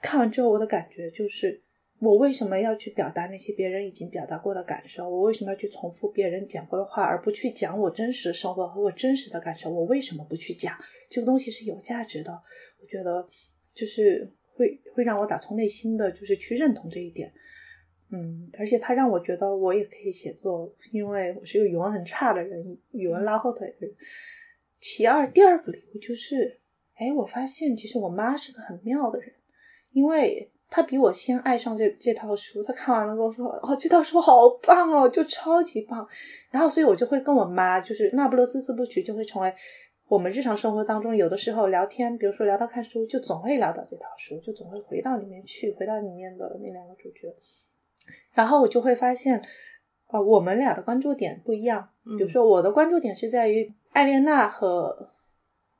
[0.00, 1.62] 看完之后，我的感觉就是，
[2.02, 5.08] 我为什么要去表达那些别人已经表达过的感受？
[5.08, 9.70] 我为什么要去重复别人讲过的话，而不去讲我真实生活和我真实的感受？
[9.70, 10.80] 我为什么不去讲？
[11.10, 12.42] 这个东西是有价值的，
[12.80, 13.28] 我觉得
[13.72, 17.34] 就是会会让我打从内心的就是去认同这一点。
[18.10, 23.94] 嗯，而且它让我觉得我也可以写作，因为我是一个语文很差的人，语文拉后腿的人。
[24.80, 26.58] 其二，第二个理由就是，
[26.94, 29.34] 哎，我发现其实我妈是个很妙的人，
[29.92, 36.08] 因为她比我先爱上这这套书，他看完了跟我说，哦，这套书好棒哦，就超级棒。
[36.50, 39.54] 然后，所以我就会跟我妈，就是《那不勒斯四部曲》就会成为
[40.08, 47.34] 我们日常生活当中有的时候聊天，比如说聊到看书，就总会聊到这套书，就总会回到里面去，回到里面的那两个主角。
[48.32, 49.42] 然后我就会发现，
[50.10, 51.90] 呃，我们俩的关注点不一样。
[52.16, 55.10] 比如说，我的关注点是在于艾莲娜和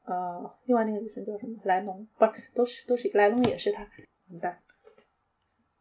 [0.05, 1.57] 呃，另外那个女生叫什么？
[1.64, 3.88] 莱农，不是，都是都是莱农也是她。
[4.31, 4.59] 完蛋，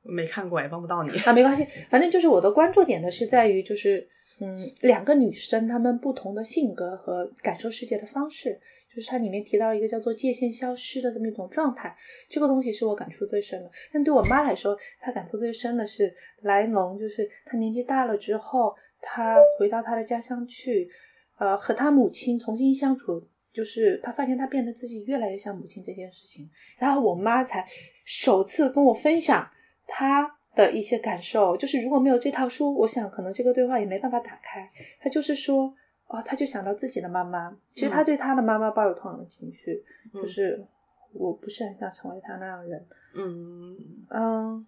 [0.04, 1.18] 没看过也帮不到你。
[1.20, 4.10] 啊，没关系，反正就是我的关注点呢是在于就是
[4.40, 8.60] 嗯，两个女生她们不同的性格和感受世界的方式。
[8.94, 11.96] 就是它里面提到一个叫做界限消失的这么一种状态，
[12.28, 13.72] 这个东西是我感触最深的。
[13.94, 20.90] 但对我妈来说，她感触最深的是莱农，就是她年纪大了之后，她回到她的家乡去，
[21.38, 26.50] 呃，和她母亲重新相处，就是她发现她变得自己越来越像母亲这件事情。
[26.78, 27.70] 然后我妈才
[28.04, 29.52] 首次跟我分享
[29.88, 34.70] 她的一些感受，就是如果没有这套书，我想可能这个对话也没办法打开。
[35.00, 35.76] 他就是说。
[36.14, 40.68] 哦，他就想到自己的妈妈，其实他对他的妈妈抱有同样的情绪，嗯、就是
[41.14, 43.78] 我不是很想成为他那样的人，嗯。
[44.10, 44.68] 嗯，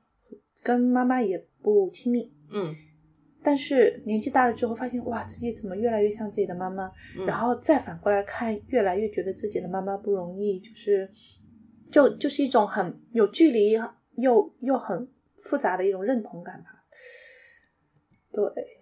[0.62, 2.73] 跟妈妈也不亲密，嗯，
[3.43, 11.12] 但是年纪大了之后发现，哇，自己怎么越来越像自己的妈妈，嗯、然后再反过来看，越来越觉得自己的妈妈不容易，就是
[11.91, 13.76] 就就是一种很有距离
[14.15, 16.86] 又又很复杂的一种认同感吧，
[18.32, 18.80] 对。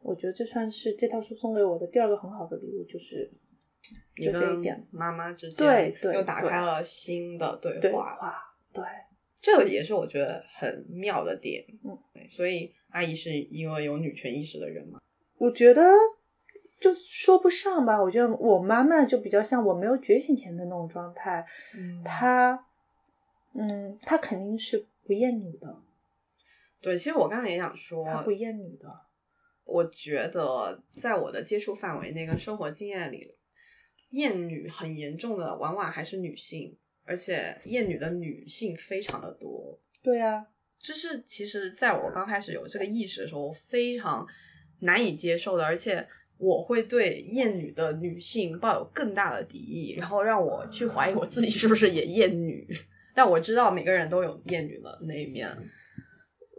[0.00, 3.30] 我觉得这算是这套书送给我的第二个很好的礼物，就是
[4.16, 8.16] 就这一点，妈妈之间对对又打开了新的对对话，
[8.72, 8.84] 对，
[9.42, 11.66] 这也是我觉得很妙的点。
[11.84, 11.98] 嗯，
[12.30, 15.00] 所以阿姨是一个有女权意识的人嘛？
[15.36, 15.82] 我觉得
[16.80, 21.44] 就说不上吧，我觉得我妈妈就比较像我没有觉醒前的那种状态，
[21.76, 22.67] 嗯，她，
[23.54, 25.82] 嗯，她肯定是不厌女的。
[26.80, 29.00] 对，其实我刚才也想说，他不厌女的。
[29.64, 33.36] 我觉得在我的接触范围内跟生活经验里，
[34.10, 39.80] 厌女很严重的往往还是女性，而且厌女的女性非常的多。
[40.02, 40.46] 对啊，
[40.78, 44.26] 这是其实在我刚开始有这个意识的时候，我非常
[44.78, 46.08] 难以接受的，而且
[46.38, 52.68] 我会对厌女的女性抱有更大的敌意，然后让我去怀疑我自己是不是也厌女。
[53.18, 55.50] 但我知道每个人都有厌女的那一面。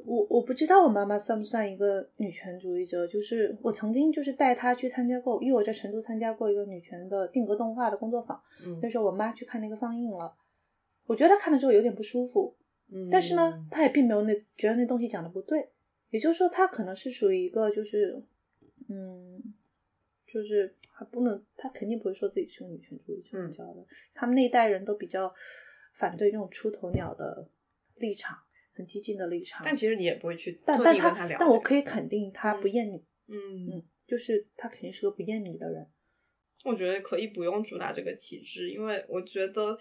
[0.03, 10.35] 我我不知道我妈妈算不算一个女权主义者，就是我曾经就是带她去参加过，因为我在成都参加过一个女权的定格动画的工作坊，嗯那时候我妈去看那个放映了，
[11.05, 12.57] 我觉得她看了之后有点不舒服，
[12.91, 15.69] 嗯，但是呢，她也并没有那觉得那东西讲的不对，
[16.09, 18.21] 也就是说她可能是属于一个就是，
[18.89, 19.41] 嗯，
[20.27, 25.33] 就是还不能，她肯定不会说自己是个女权主义者，嗯你知道的，他们那一代人都比较
[25.99, 27.49] 反对这种出头鸟的
[27.95, 28.39] 立场。
[28.71, 31.37] 很激进的立场，但其实你也不会去但但特地跟聊。
[31.37, 32.95] 他但我可以肯定他不厌女，
[33.27, 33.35] 嗯
[33.73, 35.85] 嗯，就是他肯定是个不厌女的人。
[36.63, 39.77] 我觉得可以不用主打这个体制，因为我觉得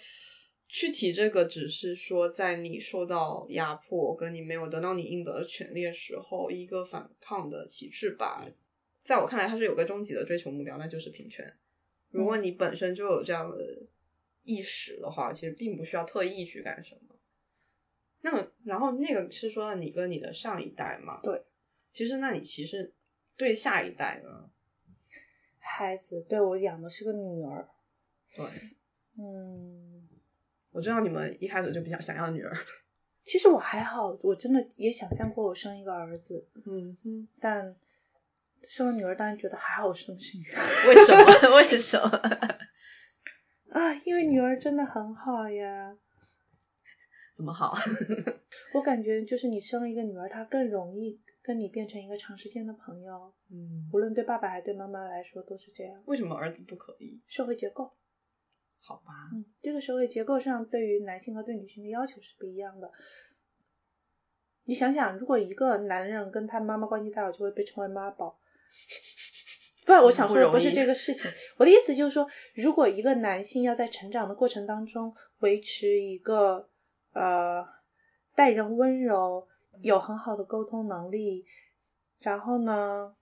[0.66, 8.44] 去提这个只是说在你受到压迫跟你没有得到你应得的权利的时候，一个反抗的旗帜吧。
[9.04, 11.54] 在我看来，它是有个终极的追求目标，那就是平权。
[12.10, 13.86] 如果你本身就有这样的
[14.48, 17.14] 意识的话，其实并不需要特意去干什么。
[18.22, 21.20] 那么，然后那个是说你跟你的上一代嘛？
[21.22, 21.44] 对。
[21.92, 22.94] 其实，那你其实
[23.36, 24.50] 对下一代呢？
[25.58, 27.68] 孩子，对我养的是个女儿。
[28.34, 28.46] 对。
[29.18, 30.08] 嗯。
[30.70, 32.56] 我知道你们一开始就比较想要女儿。
[33.24, 36.48] 其实我还好，我真的也想象过我生一个儿子。
[36.66, 37.28] 嗯哼。
[37.38, 37.76] 但
[38.62, 40.88] 生了女儿，当然觉得还好我生的是女儿。
[40.88, 41.24] 为什么？
[41.56, 42.67] 为什么？
[43.70, 45.96] 啊，因为女儿真的很好呀。
[47.36, 47.74] 怎么好？
[48.74, 53.32] 我感觉就是你生了一个女儿，她更容易跟你变成一个长时间的朋友。
[53.50, 56.02] 嗯，无论对爸爸还是对妈妈来说都是这样。
[56.06, 57.20] 为什么儿子不可以？
[57.26, 57.92] 社会结构。
[58.80, 59.30] 好吧。
[59.32, 62.90] 嗯，这个社会结构上对于男性和对女性的要求是不一样的。
[64.64, 68.40] 你想想，如果一个男人跟他妈妈关系太好，就会被称为妈宝。
[69.88, 71.30] 不，我想说的不是这个事情。
[71.56, 76.68] 我的意思就是说，如果一个男性要在成长的过程当中维持一个
[77.14, 77.66] 呃
[78.34, 79.48] 待人温柔、
[79.80, 81.46] 有很好的沟通能力，
[82.20, 83.14] 然后呢，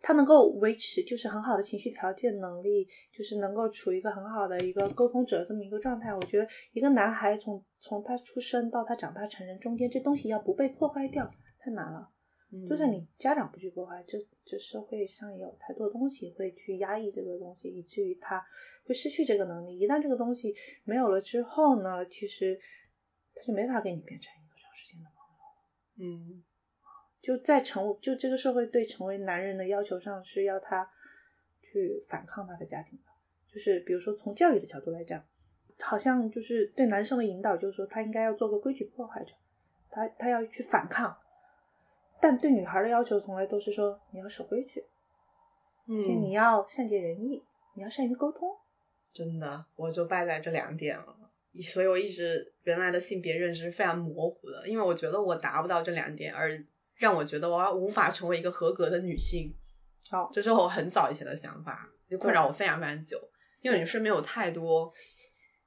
[0.00, 6.14] 他能够维持就是很好的情绪调节能力，就是能够处于一个很好的一个沟通者这么一个状态。
[6.14, 12.10] 我觉得一个男孩从从他出生到他长大成人中间，这东西要不被破坏掉太难了。
[12.68, 18.46] 就算你家长不去破坏，这这社会上也有太多东西会去压抑这个东西，以至于他
[18.84, 19.78] 会失去这个能力。
[19.78, 22.60] 一旦这个东西没有了之后呢，其实
[23.34, 25.08] 他就没法跟你变成一个长时间的
[25.96, 26.12] 朋友。
[26.12, 26.44] 嗯
[27.22, 30.90] 就在成就这个社会对成为男人的要求上是要他
[31.62, 33.04] 去反抗他的家庭的，
[33.54, 35.24] 就是比如说从教育的角度来讲，
[35.80, 39.32] 好像就是对男生的引导就是说他应该要做个规矩破坏者，
[39.88, 41.16] 他他要去反抗。
[42.22, 44.84] 但对女孩的要求从来都是说你要守规矩，
[45.88, 47.42] 嗯且你嗯，要善解人意，
[47.74, 48.48] 你要善于沟通。
[49.12, 51.16] 真的，我就败在这两点了。
[51.64, 56.64] 所以我一直原来的性别认知是非常模糊的，因为我觉得我达不到这两点，而
[56.96, 59.56] 让我觉得我要无法成为一个合格的女性。
[60.08, 63.18] 好，这是我很早以前的想法，就困扰我非常非常久。
[63.60, 64.94] 因为你身边有太多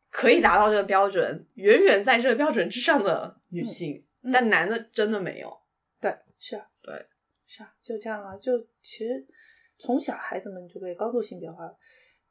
[0.10, 5.60] 可以达到这个标准，远远在这个标准之上的女性，但男的真的没有。
[6.06, 7.06] 对，是啊，对，
[7.48, 9.26] 是啊，就这样啊，就其实
[9.80, 11.76] 从小孩子们就被高度性别化了。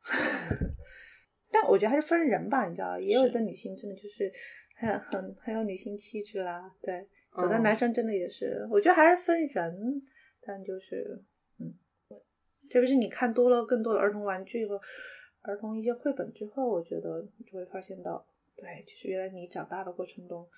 [1.51, 4.33] 但我觉得还是分人吧，你知道，也有的女性真的就是
[4.77, 10.03] 很很很有女性气质啦，对，有的嗯男生真的也是，我觉得还是分人，
[10.41, 11.21] 但就是
[11.59, 11.75] 嗯，
[12.71, 14.81] 特别是你看多了更多的儿童玩具和
[15.43, 18.25] 儿童一些绘本之后，我觉得你就会发现到，
[18.57, 20.49] 对，其实原来你长大的过程中，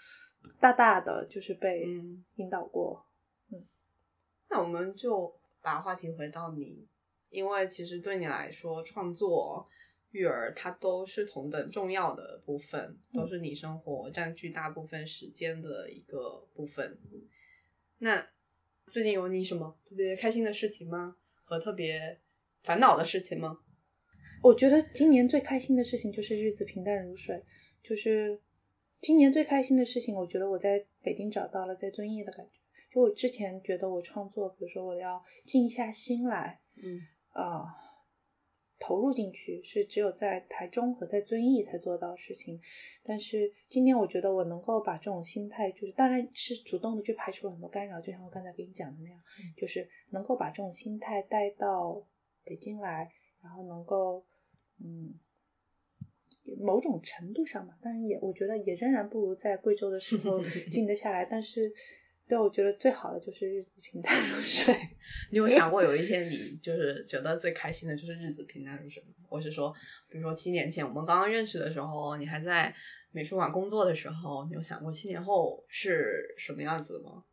[0.60, 3.04] 大大的就是被嗯，引导过，
[3.52, 3.64] 嗯
[4.48, 6.86] 那我们就把话题回到你，
[7.30, 9.68] 因为其实对你来说，创作、
[10.10, 16.98] 育儿它都是同等重要的部分，嗯都是你生活占据大部分时间的一个部分。
[17.98, 18.26] 那
[18.92, 21.16] 最近有你什么特别开心的事情吗？
[21.44, 22.20] 和特别
[22.62, 23.58] 烦恼的事情吗？
[24.42, 27.42] 我觉得今年最开心的事情就是日子平淡如水，
[27.82, 28.40] 就是
[29.00, 32.52] 今年最开心的事情，我觉得我在北京找到了在遵义的感觉。
[32.92, 37.00] 就我之前觉得我创作，比如说我要静下心来，嗯
[37.32, 37.66] 啊、
[38.78, 42.60] 投入进去，是只有在台中和在遵义才做到的事情。
[43.04, 49.20] 但是今年我觉得我能够把这种心态，就是当然是主动的去排除了很多干扰，就像我刚才给你讲的那样，
[49.56, 52.02] 就是能够把这种心态带到
[52.44, 54.24] 北京来，然后能够
[54.82, 55.14] 嗯。
[56.58, 61.72] 某种程度上吧，当然也我觉得也仍然不如在贵州的时候 静得下来，但是
[62.28, 64.74] 对我觉得最好的就是日子平淡如水。
[65.30, 69.14] 你有想过有一天你就是觉得最开心的就是日子平淡如水吗？
[69.28, 69.74] 我是说，
[70.08, 72.74] 比如说七年前我们刚刚认识的时候，你还在
[73.12, 77.24] 美术馆工作的时候，你有想过七年后是什么样子的吗？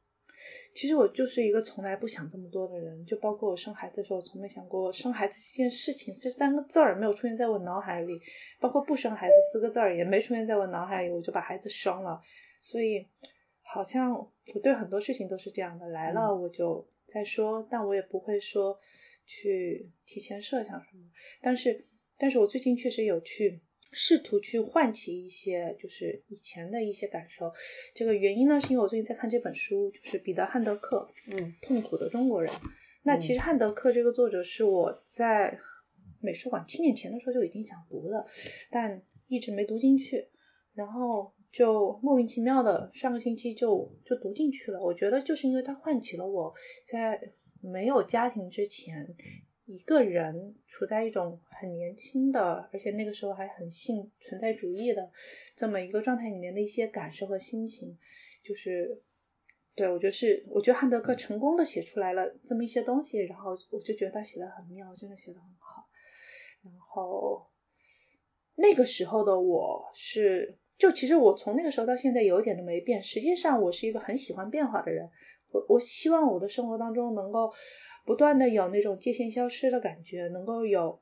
[0.73, 8.19] 其实我就是一个从来不想这么多的人，就包括我生孩子的时候，我从没想过生孩子这件事情，这三个字儿没有出现在我脑海里，
[8.59, 12.21] 包括不生孩子四个字儿也没出现在我脑海里，我就把孩子生了，
[12.61, 13.07] 所以
[13.61, 18.79] 好像我对很多事情都是这样的，来了我就再说，但我也不会说
[19.25, 21.03] 去提前设想什么，
[21.41, 23.61] 但是但是我最近确实有去。
[23.93, 27.53] 试图去唤起一些就是以前的一些感受，
[27.93, 32.51] 这个原因呢，是因为我最近在看这本书，就是彼得汉德克，嗯痛苦的中国人。
[33.03, 35.59] 那其实汉德克这个作者是我在
[36.21, 38.25] 美术馆七年前的时候就已经想读的，
[38.71, 40.29] 但一直没读进去，
[40.73, 44.81] 然后就莫名其妙的上个星期就就读进去了。
[44.81, 46.53] 我觉得就是因为它唤起了我
[46.85, 49.15] 在没有家庭之前。
[49.65, 55.09] 一个人处在一种很年轻的，而且那个时候还很信存在主义的
[55.55, 57.97] 这么一个状态里面的一些感受和心情，
[58.43, 59.01] 就是
[59.73, 65.87] 对我觉得是，我觉得汉德克成功的写出来了这么一些东西，然后我就觉得他写的很妙，真的写的很好。
[66.61, 67.47] 然后
[68.55, 73.01] 那个时候的我是，就其实我从那个时候到现在有一点都没变。
[73.01, 75.09] 实际上我是一个很喜欢变化的人，
[75.51, 77.53] 我我希望我的生活当中能够。
[78.05, 81.01] 不断的有那种界限消失的感觉，能够有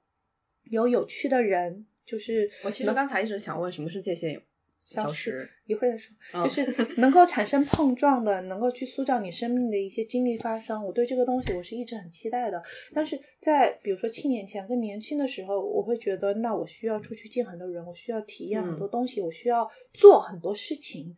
[0.64, 4.42] 有有趣的人，就是我其实刚才一直想问什么是界限
[4.82, 10.86] 消失，一会儿再说，嗯就是 能够产生碰撞的，能够去塑造你生命的一些经历发生。
[10.86, 21.16] 我对这个东西我是一直很期待的，但是在比如说七年前跟年轻的时候，我会觉得那我需要出去见很多人，我需要体验很多东西，我需要做很多事情。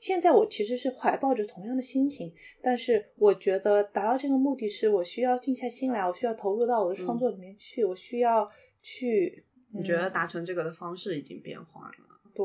[0.00, 2.32] 现在我其实是怀抱着同样的心情，
[2.62, 8.50] 但是我觉得达到这个目的是我需要静下心来，我需要投入到我的创作里面去，我需要
[8.82, 9.44] 去。
[9.72, 11.94] 你觉得达成这个的方式已经变化了？
[12.34, 12.44] 对，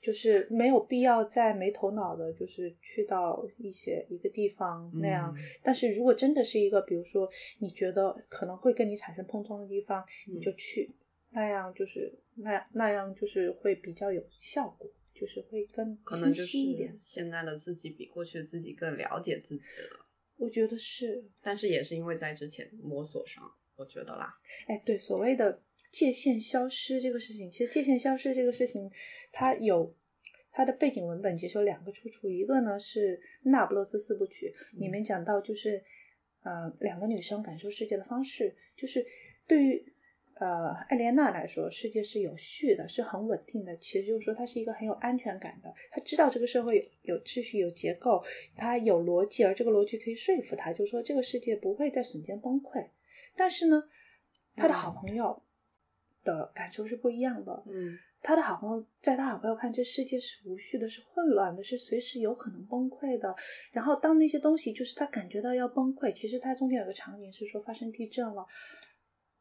[0.00, 5.34] 就是没有必要再没头脑的，就是去到一些一个地方那样。
[5.62, 7.28] 但是如果真的是一个，比如说
[7.58, 10.94] 你觉得可能会跟你产生碰撞的地方，你就去，
[11.30, 14.90] 那样就是那那样就是会比较有效果。
[15.22, 16.98] 就是会更清晰一点。
[17.04, 20.04] 现在的自己比过去的自己更了解自己了。
[20.36, 21.30] 我觉得是。
[21.40, 24.34] 但是也是因为在之前摸索上，我觉得啦。
[24.66, 25.62] 哎，对，所谓的
[25.92, 28.90] 界限消失这个事情，其实界限消失这个事情，
[29.30, 29.94] 它有
[30.50, 32.28] 它的背景文本，其实有两个出处。
[32.28, 35.84] 一个呢是《那不勒斯四部曲》里面讲到，就是
[36.42, 39.06] 呃两个女生感受世界的方式，就是
[39.46, 39.91] 对于。
[40.42, 43.76] 呃，艾莲娜来说，世界是有序的，是很稳定的。
[43.76, 45.72] 其实就是说，她是一个很有安全感的。
[45.92, 48.24] 她知道这个社会有有秩序、有结构，
[48.56, 52.88] 她有逻辑，而这个逻辑可以说服她，就是说这个世界不会在瞬间崩溃。
[53.36, 53.84] 但是呢，
[54.56, 55.44] 她的好朋友
[56.24, 57.62] 的感受是不一样的。
[57.68, 63.36] 嗯，他的好朋友，在他好朋友看，这世界是无序的，是混乱的，是随时有可能崩溃的。
[63.70, 68.48] 然后当那些东西就是他感觉到要崩溃，其实他中间有个场景是说发生地震了。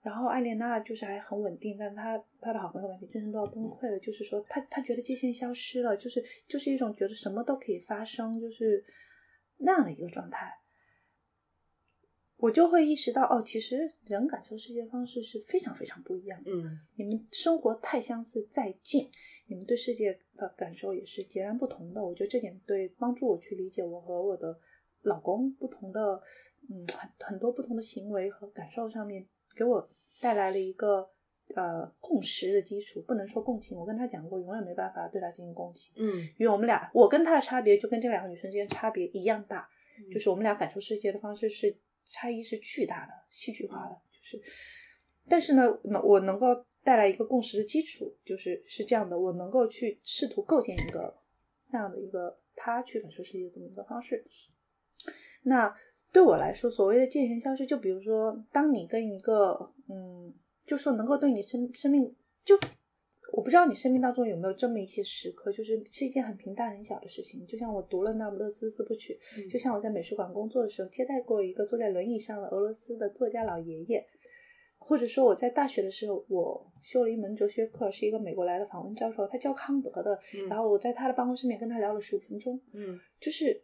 [0.02, 8.84] 然后艾莲娜就是还很稳定，但她她的好朋友感觉精神都要崩溃了，就是说她她觉得界限消失了，就是就是一种觉得什么都可以发生，就是
[9.58, 10.58] 那样的一个状态。
[12.38, 16.50] 我就会意识到，哦，其实人感受世界方式是非常非常不一样的。
[16.50, 19.12] 嗯，你们生活太相似再近，
[19.46, 22.04] 你们对世界的感受也是截然不同的。
[22.04, 24.60] 我觉得这点对帮助我去理解我和我的
[25.04, 26.24] 老公不同的，
[26.68, 29.28] 嗯，很很多不同的行为和感受上面。
[29.56, 29.90] 给我
[30.20, 31.10] 带来了一个
[31.56, 33.78] 呃共识的基础，不能说共情。
[33.78, 35.94] 我跟他讲过，永远没办法对他进行共情。
[35.96, 39.70] 嗯，因为我们俩，我跟他的差别就跟这两个女生之间差别一样大，
[40.14, 44.02] 就是我们俩感受世界的方式是差异是巨大的、戏剧化的。
[44.12, 44.42] 就是，
[45.28, 51.18] 但是呢，能我能够带来一个共识的基础，就是是这样的，我能够去试图构建一个
[51.72, 54.26] 那样的一个他去感受世界这么一个方式。
[55.44, 55.76] 那。
[56.12, 60.34] 对我来说，所谓的界限消失，就比如说，当你跟一个，嗯，
[60.66, 62.60] 就说能够对你生生命，就
[63.32, 67.48] 我不知道你生命当中有没有这么一些时刻，就是是一件很平淡很小的事情。
[67.48, 69.20] 就像我读了《那不勒斯四部曲》，
[69.52, 74.06] 就像我在美术馆工作的时候接待过一个坐在轮椅上的俄罗斯的作家老爷爷，
[74.80, 83.62] 或者说我在大学的时候，我修了一门哲学课，是一个美国来的访问教授，他教康德的，然后我在他的办公室里面跟他聊了十五分钟，嗯，就是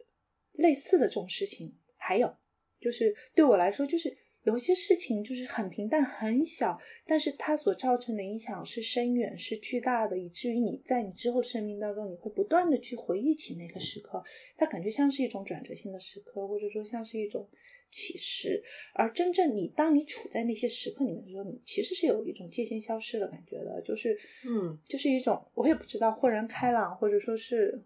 [0.52, 1.74] 类似的这种事情。
[2.08, 2.34] 还有，
[2.80, 14.24] 就是对我来说，就是有一些事情就是很平淡、很小，但是它所造成的影响是深远、是巨大的，以至于你在你之后的生命当中，你会不断的去回忆起那个时刻，
[14.56, 17.50] 它感觉像是一种转折性的时刻，或者说像是一种
[17.90, 18.64] 启示。
[18.94, 27.84] 而真正你当你处在那些时刻里面的时候，你其实是有一种界限消失的感觉的，就是嗯，就是一种我也不知道豁然开朗，或者说是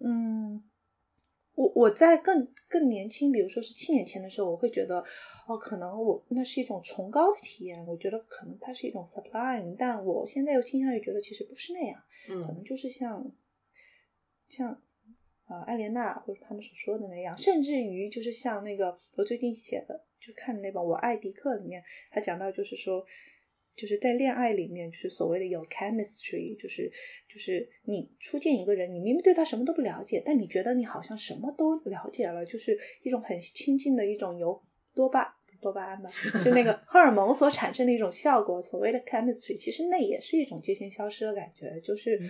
[0.00, 0.64] 嗯。
[1.54, 5.04] 我我在更更年轻，比如说是七年前的时候，我会觉得，
[5.46, 13.32] 哦，可能我那是一种崇高的体验，我觉得可能它是一种 sublime，但我现在又倾向于觉得其实不是那样，嗯，可能就是像
[14.48, 14.80] 像
[15.44, 23.06] 啊艾莲娜或者他们所说的那样，甚至于就是像那个我最近写的，就看的那本《我爱迪克》里面，他讲到就是说。
[23.76, 26.92] 就是在恋爱里面，就是所谓的有 chemistry，就是
[27.32, 34.62] 就是你初见一个人，你明明对他什么都不了解，但你觉得你好像什么都了解了，就是一种很亲近的一种由
[34.94, 36.10] 多巴多巴胺吧，
[36.42, 38.62] 是那个 荷尔蒙所产生的一种效果。
[38.62, 42.20] 所谓的 chemistry，其实那也是一种界限消失的感觉，就是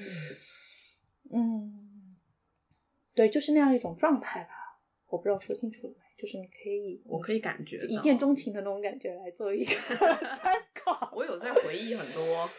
[1.32, 2.16] 嗯，
[3.14, 4.50] 对，就是那样一种状态吧。
[5.08, 6.00] 我不知道说清楚了没？
[6.20, 9.98] 就是你可以，我可以感觉一见钟情的那种感觉来做一个 参
[10.52, 10.69] 考。
[11.14, 12.50] 我有在回忆很多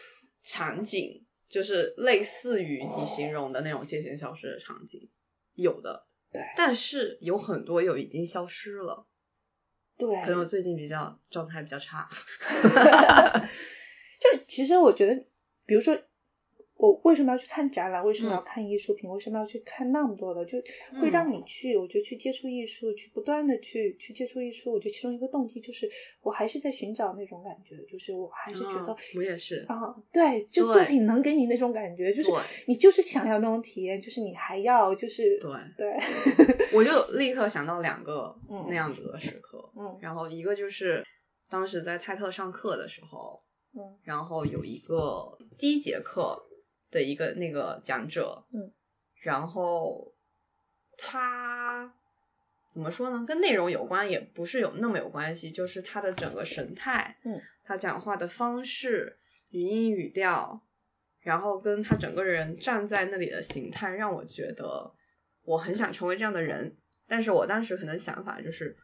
[0.42, 5.10] 场景，就是类似于你形容的那种界限消失的场景，
[5.54, 6.06] 有的。
[6.32, 6.42] 对。
[6.56, 9.06] 但是有很多又已经消失了。
[9.98, 10.08] 对。
[10.22, 12.08] 可能我最近比较状态比较差。
[14.20, 15.26] 就其实我觉得，
[15.66, 15.98] 比如说。
[16.82, 18.04] 我为什么要去看展览？
[18.04, 19.08] 为什么要看艺术品？
[19.08, 20.44] 为什么要去看那么多的？
[20.44, 20.58] 就
[21.00, 24.72] 会让你去，我觉得去接触艺术，去不断的去去接触艺术。
[24.72, 25.88] 我觉得其中一个动机就是，
[26.22, 32.32] 我还是在寻找那种感觉，就是我还是觉得我也是啊，对，就作品能给你那种感觉，就是
[32.66, 36.00] 你就是想要那种体验，就是你还要就是对对，
[36.74, 38.34] 我就立刻想到两个
[38.68, 41.04] 那样子的时刻，嗯，然后一个就是
[41.48, 46.42] 当时在泰特上课的时候，嗯，然后有一个第一节课。
[46.92, 48.70] 的一个那个讲者，嗯，
[49.16, 50.14] 然后
[50.96, 51.92] 他
[52.70, 53.24] 怎么说呢？
[53.26, 59.18] 跟内容有关，也不是有那么有关系，就是他的整个神态，嗯，他讲话的方式、
[59.48, 60.62] 语音语调，
[61.20, 64.94] 然后跟他整个人站在那里的形态，让我觉得
[65.42, 66.76] 我很想成为这样的人。
[67.08, 68.76] 但是我当时可能想法就是，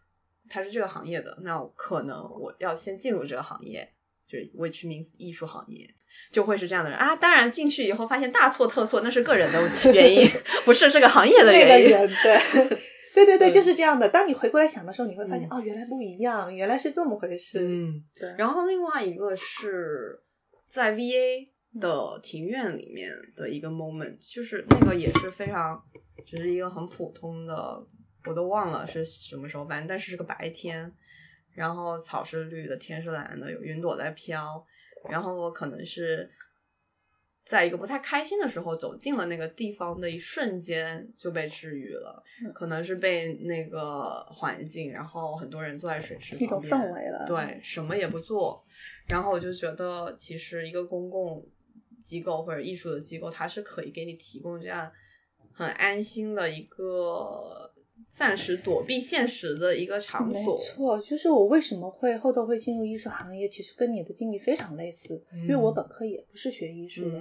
[0.51, 3.93] 他是这个行业的，那可能我要先进入这个行业，
[4.27, 5.95] 就是 which means 艺术行业。
[6.33, 10.29] 就会是这样的人啊，当然进去以后发现大错特错，那是个人的原因，
[10.65, 11.89] 不是这个行业的原因。
[12.23, 12.79] 对。
[13.15, 14.09] 对对对，嗯就是这样的。
[14.09, 17.59] 当你回过来想的时候，你会发现、嗯哦，原来不一样，原来是这么回事。
[17.61, 18.33] 嗯，对。
[18.39, 20.21] 然后另外一个是
[20.71, 21.49] 在 VA
[21.81, 25.83] 的庭院里面的一个 moment，就是那个也是非常，
[26.27, 27.85] 只是一个很普通的，
[28.29, 30.93] 我都忘了是什么时候反正，但是是个白天，
[31.55, 34.65] 然后草是绿的，天是蓝的，有云朵在飘，
[35.11, 36.31] 然后我可能是。
[37.45, 47.25] 在一个不太开心的时候走进了那个地方的一瞬间就被治愈了，嗯可能是被那个环境，然后很多人坐在水池一种旁边氛围了。
[47.27, 48.63] 对，什么也不做，
[49.07, 51.47] 然后我就觉得其实一个公共
[52.05, 54.93] 机构或者艺术的机构，它是可以给你提供这样
[55.55, 57.68] 很安心的一个
[58.17, 60.59] 暂时躲避现实的一个场所。
[60.59, 60.63] 没。
[60.63, 65.75] 错，就是我为什么会后头会进入艺术行业，其实跟你的经历非常类似，因为我嗯。
[65.75, 67.19] 本科也不是学艺术的，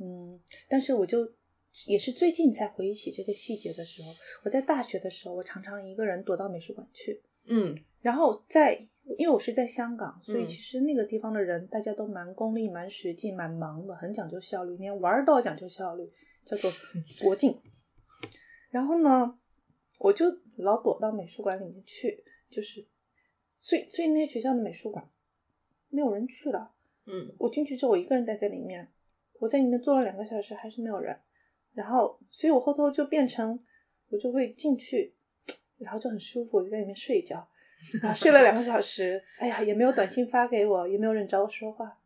[0.00, 1.32] 嗯但是我就
[1.86, 4.08] 也是最近才回忆起这个细节的时候，
[4.44, 7.78] 我在大学的时候，我常常一个人躲到美术馆去，嗯。
[8.00, 8.88] 然后在
[9.18, 10.48] 因为我是在香港，所以嗯。
[10.48, 16.10] 其实那个地方的人大家都蛮功利、蛮实际、蛮忙的，很讲究效率，连玩儿都要讲究效率，
[16.44, 16.72] 叫做
[17.20, 17.60] 国境。
[18.70, 19.38] 然后呢，
[19.98, 22.86] 我就老躲到美术馆里面去，就是，
[23.60, 25.10] 所以所以那些学校的美术馆
[25.88, 26.72] 没有人去了。
[27.04, 28.92] 嗯我进去之后，我一个人待在里面，
[29.38, 31.18] 我在里面坐了两个小时，还是没有人。
[31.74, 33.64] 然后，所以我后头就变成，
[34.08, 35.14] 我就会进去，
[35.78, 37.48] 然后就很舒服，我就在里面睡一觉，
[38.02, 41.98] 然后睡了两个小时，哎呀，也没有短信发给我，也没有人找我说话，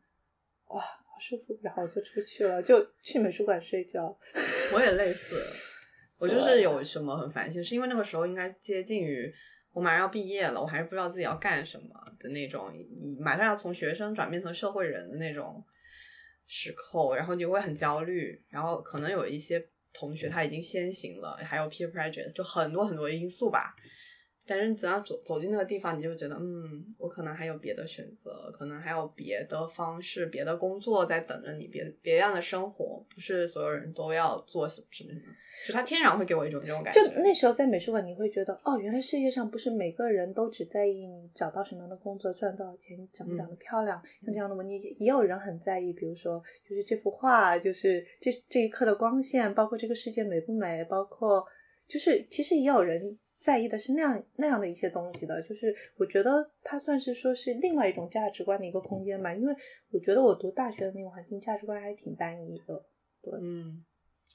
[0.69, 1.59] 哇，好舒服。
[1.63, 4.19] 然后我就出去了，就去美术馆睡觉。
[4.75, 5.37] 我也类似，
[6.23, 9.35] 我就是有什么很烦心，是因为那个时候应该接近于
[9.73, 11.89] 我马上要毕业了，我还是不知道自己要干什么
[12.21, 15.65] 的那种，你马上要从学生转变成社会人的那种
[16.47, 23.75] 时候，然后你会很焦虑，然后可能有一些同学他已经先行了，还有 peer pressure，就很多很多因素吧。
[24.47, 35.33] 但是你只要走走进那个地方，你就觉得，嗯，我可能还有别的选择，可能还有别的方式、别的工作在等着你，别别样的生活，不是所有人都要做什么什么什么，
[35.69, 37.13] 就他天然会给我一种这种感觉就。
[37.23, 51.47] 那时候在美术馆，你会觉得，哦，原来世界上不是每个人都只在意你找到什么样的工作、赚多少钱、你长不长得漂亮，像这样的问题，也有人很在意，比如说，就是这幅画，就是这这一刻的光线，包括这个世界美不美，包括
[51.87, 59.55] 就是其实也有人在意的是那样那样的一些东西的，就是我觉得它算是说是另外一种价值观的一个空间吧，因为
[59.91, 62.85] 我觉得我读大学的那个环境价值观还挺单一的。
[63.21, 63.85] 对嗯，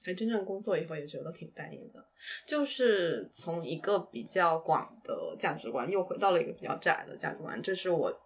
[0.06, 2.06] 哎，真正工作以后也觉得挺单一的，
[2.46, 8.20] 就是从一个比较广的价值观又回到了一个比较窄的价值观，这是我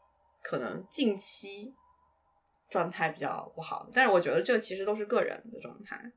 [0.43, 1.73] 可能近期
[2.69, 6.11] 状态比较不好，但是我觉得这其实都是个人的状态，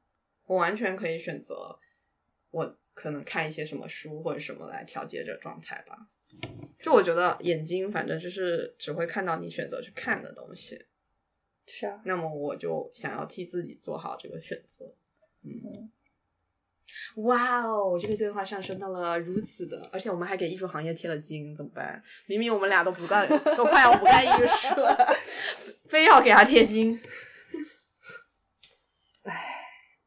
[0.46, 1.78] 我完全可以选择
[2.50, 6.08] 我可能看一些什么书或者什么来调节这状态吧。
[6.80, 10.84] 就我觉得眼睛反正就是只会看到你选择去看的东西，
[11.66, 14.94] 是啊，那么我就想要替自己做好这个选择。
[15.42, 15.92] 嗯嗯，
[17.22, 22.02] 哇哦，这个对话上升到了如此的，而且我们还给艺术行业贴了金，怎么办？
[22.26, 25.14] 明明我们俩都不干，都快要不干艺术了，
[25.88, 27.00] 非要给他贴金。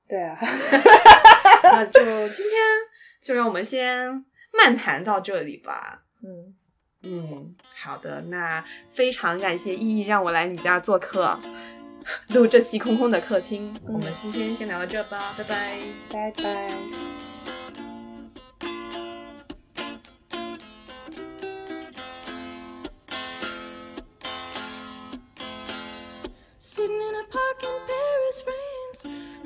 [0.09, 0.37] 对啊。
[1.63, 2.53] 那就今天
[3.23, 6.03] 就让我们先漫谈到这里吧。
[6.23, 6.55] 嗯，
[7.03, 11.39] 嗯，好的，那非常感谢依依让我来你家做客，
[12.29, 13.73] 录这期空空的客厅。
[13.85, 15.77] 嗯我们今天先聊到这吧，拜拜。
[16.09, 17.06] 拜拜。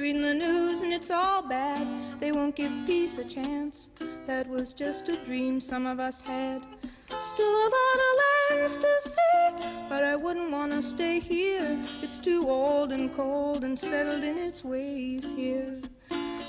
[0.02, 1.88] Reading the news and it's all bad.
[2.20, 3.88] They won't give peace a chance.
[4.26, 6.64] That was just a dream some of us had.
[7.20, 11.78] Still a lot of lands to see, but I wouldn't want to stay here.
[12.02, 15.80] It's too old and cold and settled in its ways here.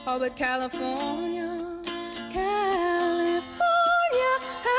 [0.06, 1.82] Oh, but California,
[2.32, 3.42] California,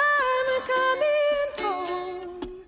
[0.01, 2.63] I'm coming home.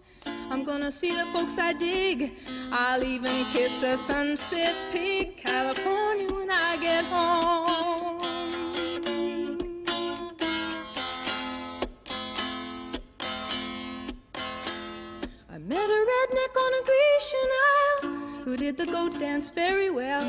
[0.51, 2.31] I'm gonna see the folks I dig.
[2.77, 8.19] I'll even kiss a sunset peak, California, when I get home.
[15.49, 20.25] I met a redneck on a Grecian isle who did the goat dance very well.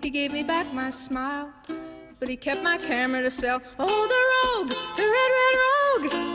[0.00, 1.52] He gave me back my smile,
[2.20, 3.60] but he kept my camera to sell.
[3.76, 5.47] Oh, the rogue, the red, red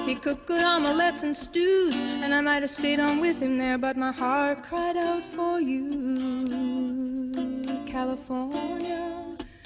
[0.06, 3.78] he cooked good omelettes and stews, and I might have stayed on with him there,
[3.78, 6.54] but my heart cried out for you,
[7.88, 9.12] California.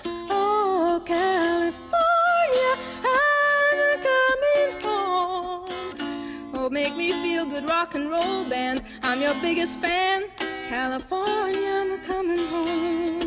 [0.05, 6.53] Oh, California, I'm coming home.
[6.53, 8.83] Oh, make me feel good rock and roll band.
[9.01, 10.25] I'm your biggest fan.
[10.69, 13.26] California, I'm coming home.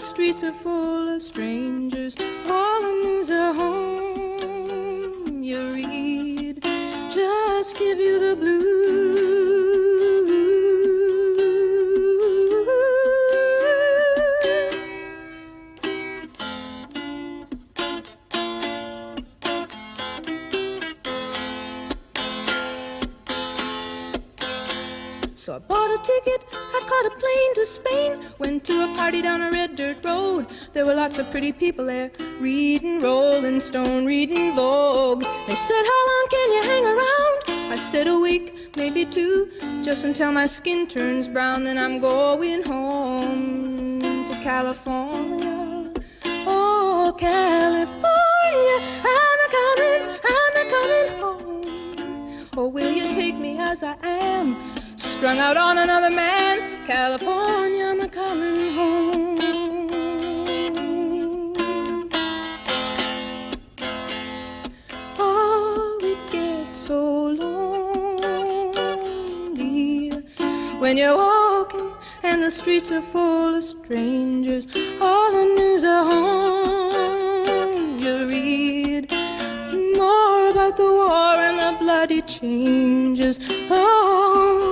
[0.00, 2.16] The streets are full of strangers.
[2.48, 6.62] All the news at home you read
[7.12, 8.79] just give you the blues.
[25.50, 28.20] So I bought a ticket, I caught a plane to Spain.
[28.38, 30.46] Went to a party down a red dirt road.
[30.72, 35.24] There were lots of pretty people there, reading Rolling Stone, reading Vogue.
[35.48, 37.72] They said, How long can you hang around?
[37.72, 39.50] I said, A week, maybe two,
[39.82, 41.64] just until my skin turns brown.
[41.64, 45.92] Then I'm going home to California.
[46.46, 52.48] Oh, California, I'm coming, I'm coming home.
[52.56, 54.69] Oh, will you take me as I am?
[55.20, 59.36] Strung out on another man, California, I'm a coming home.
[65.18, 68.30] Oh, it gets so lonely
[70.78, 71.92] when you're walking
[72.22, 74.66] and the streets are full of strangers.
[75.02, 79.12] All the news at home you read
[79.98, 83.38] more about the war and the bloody changes.
[83.70, 84.69] Oh,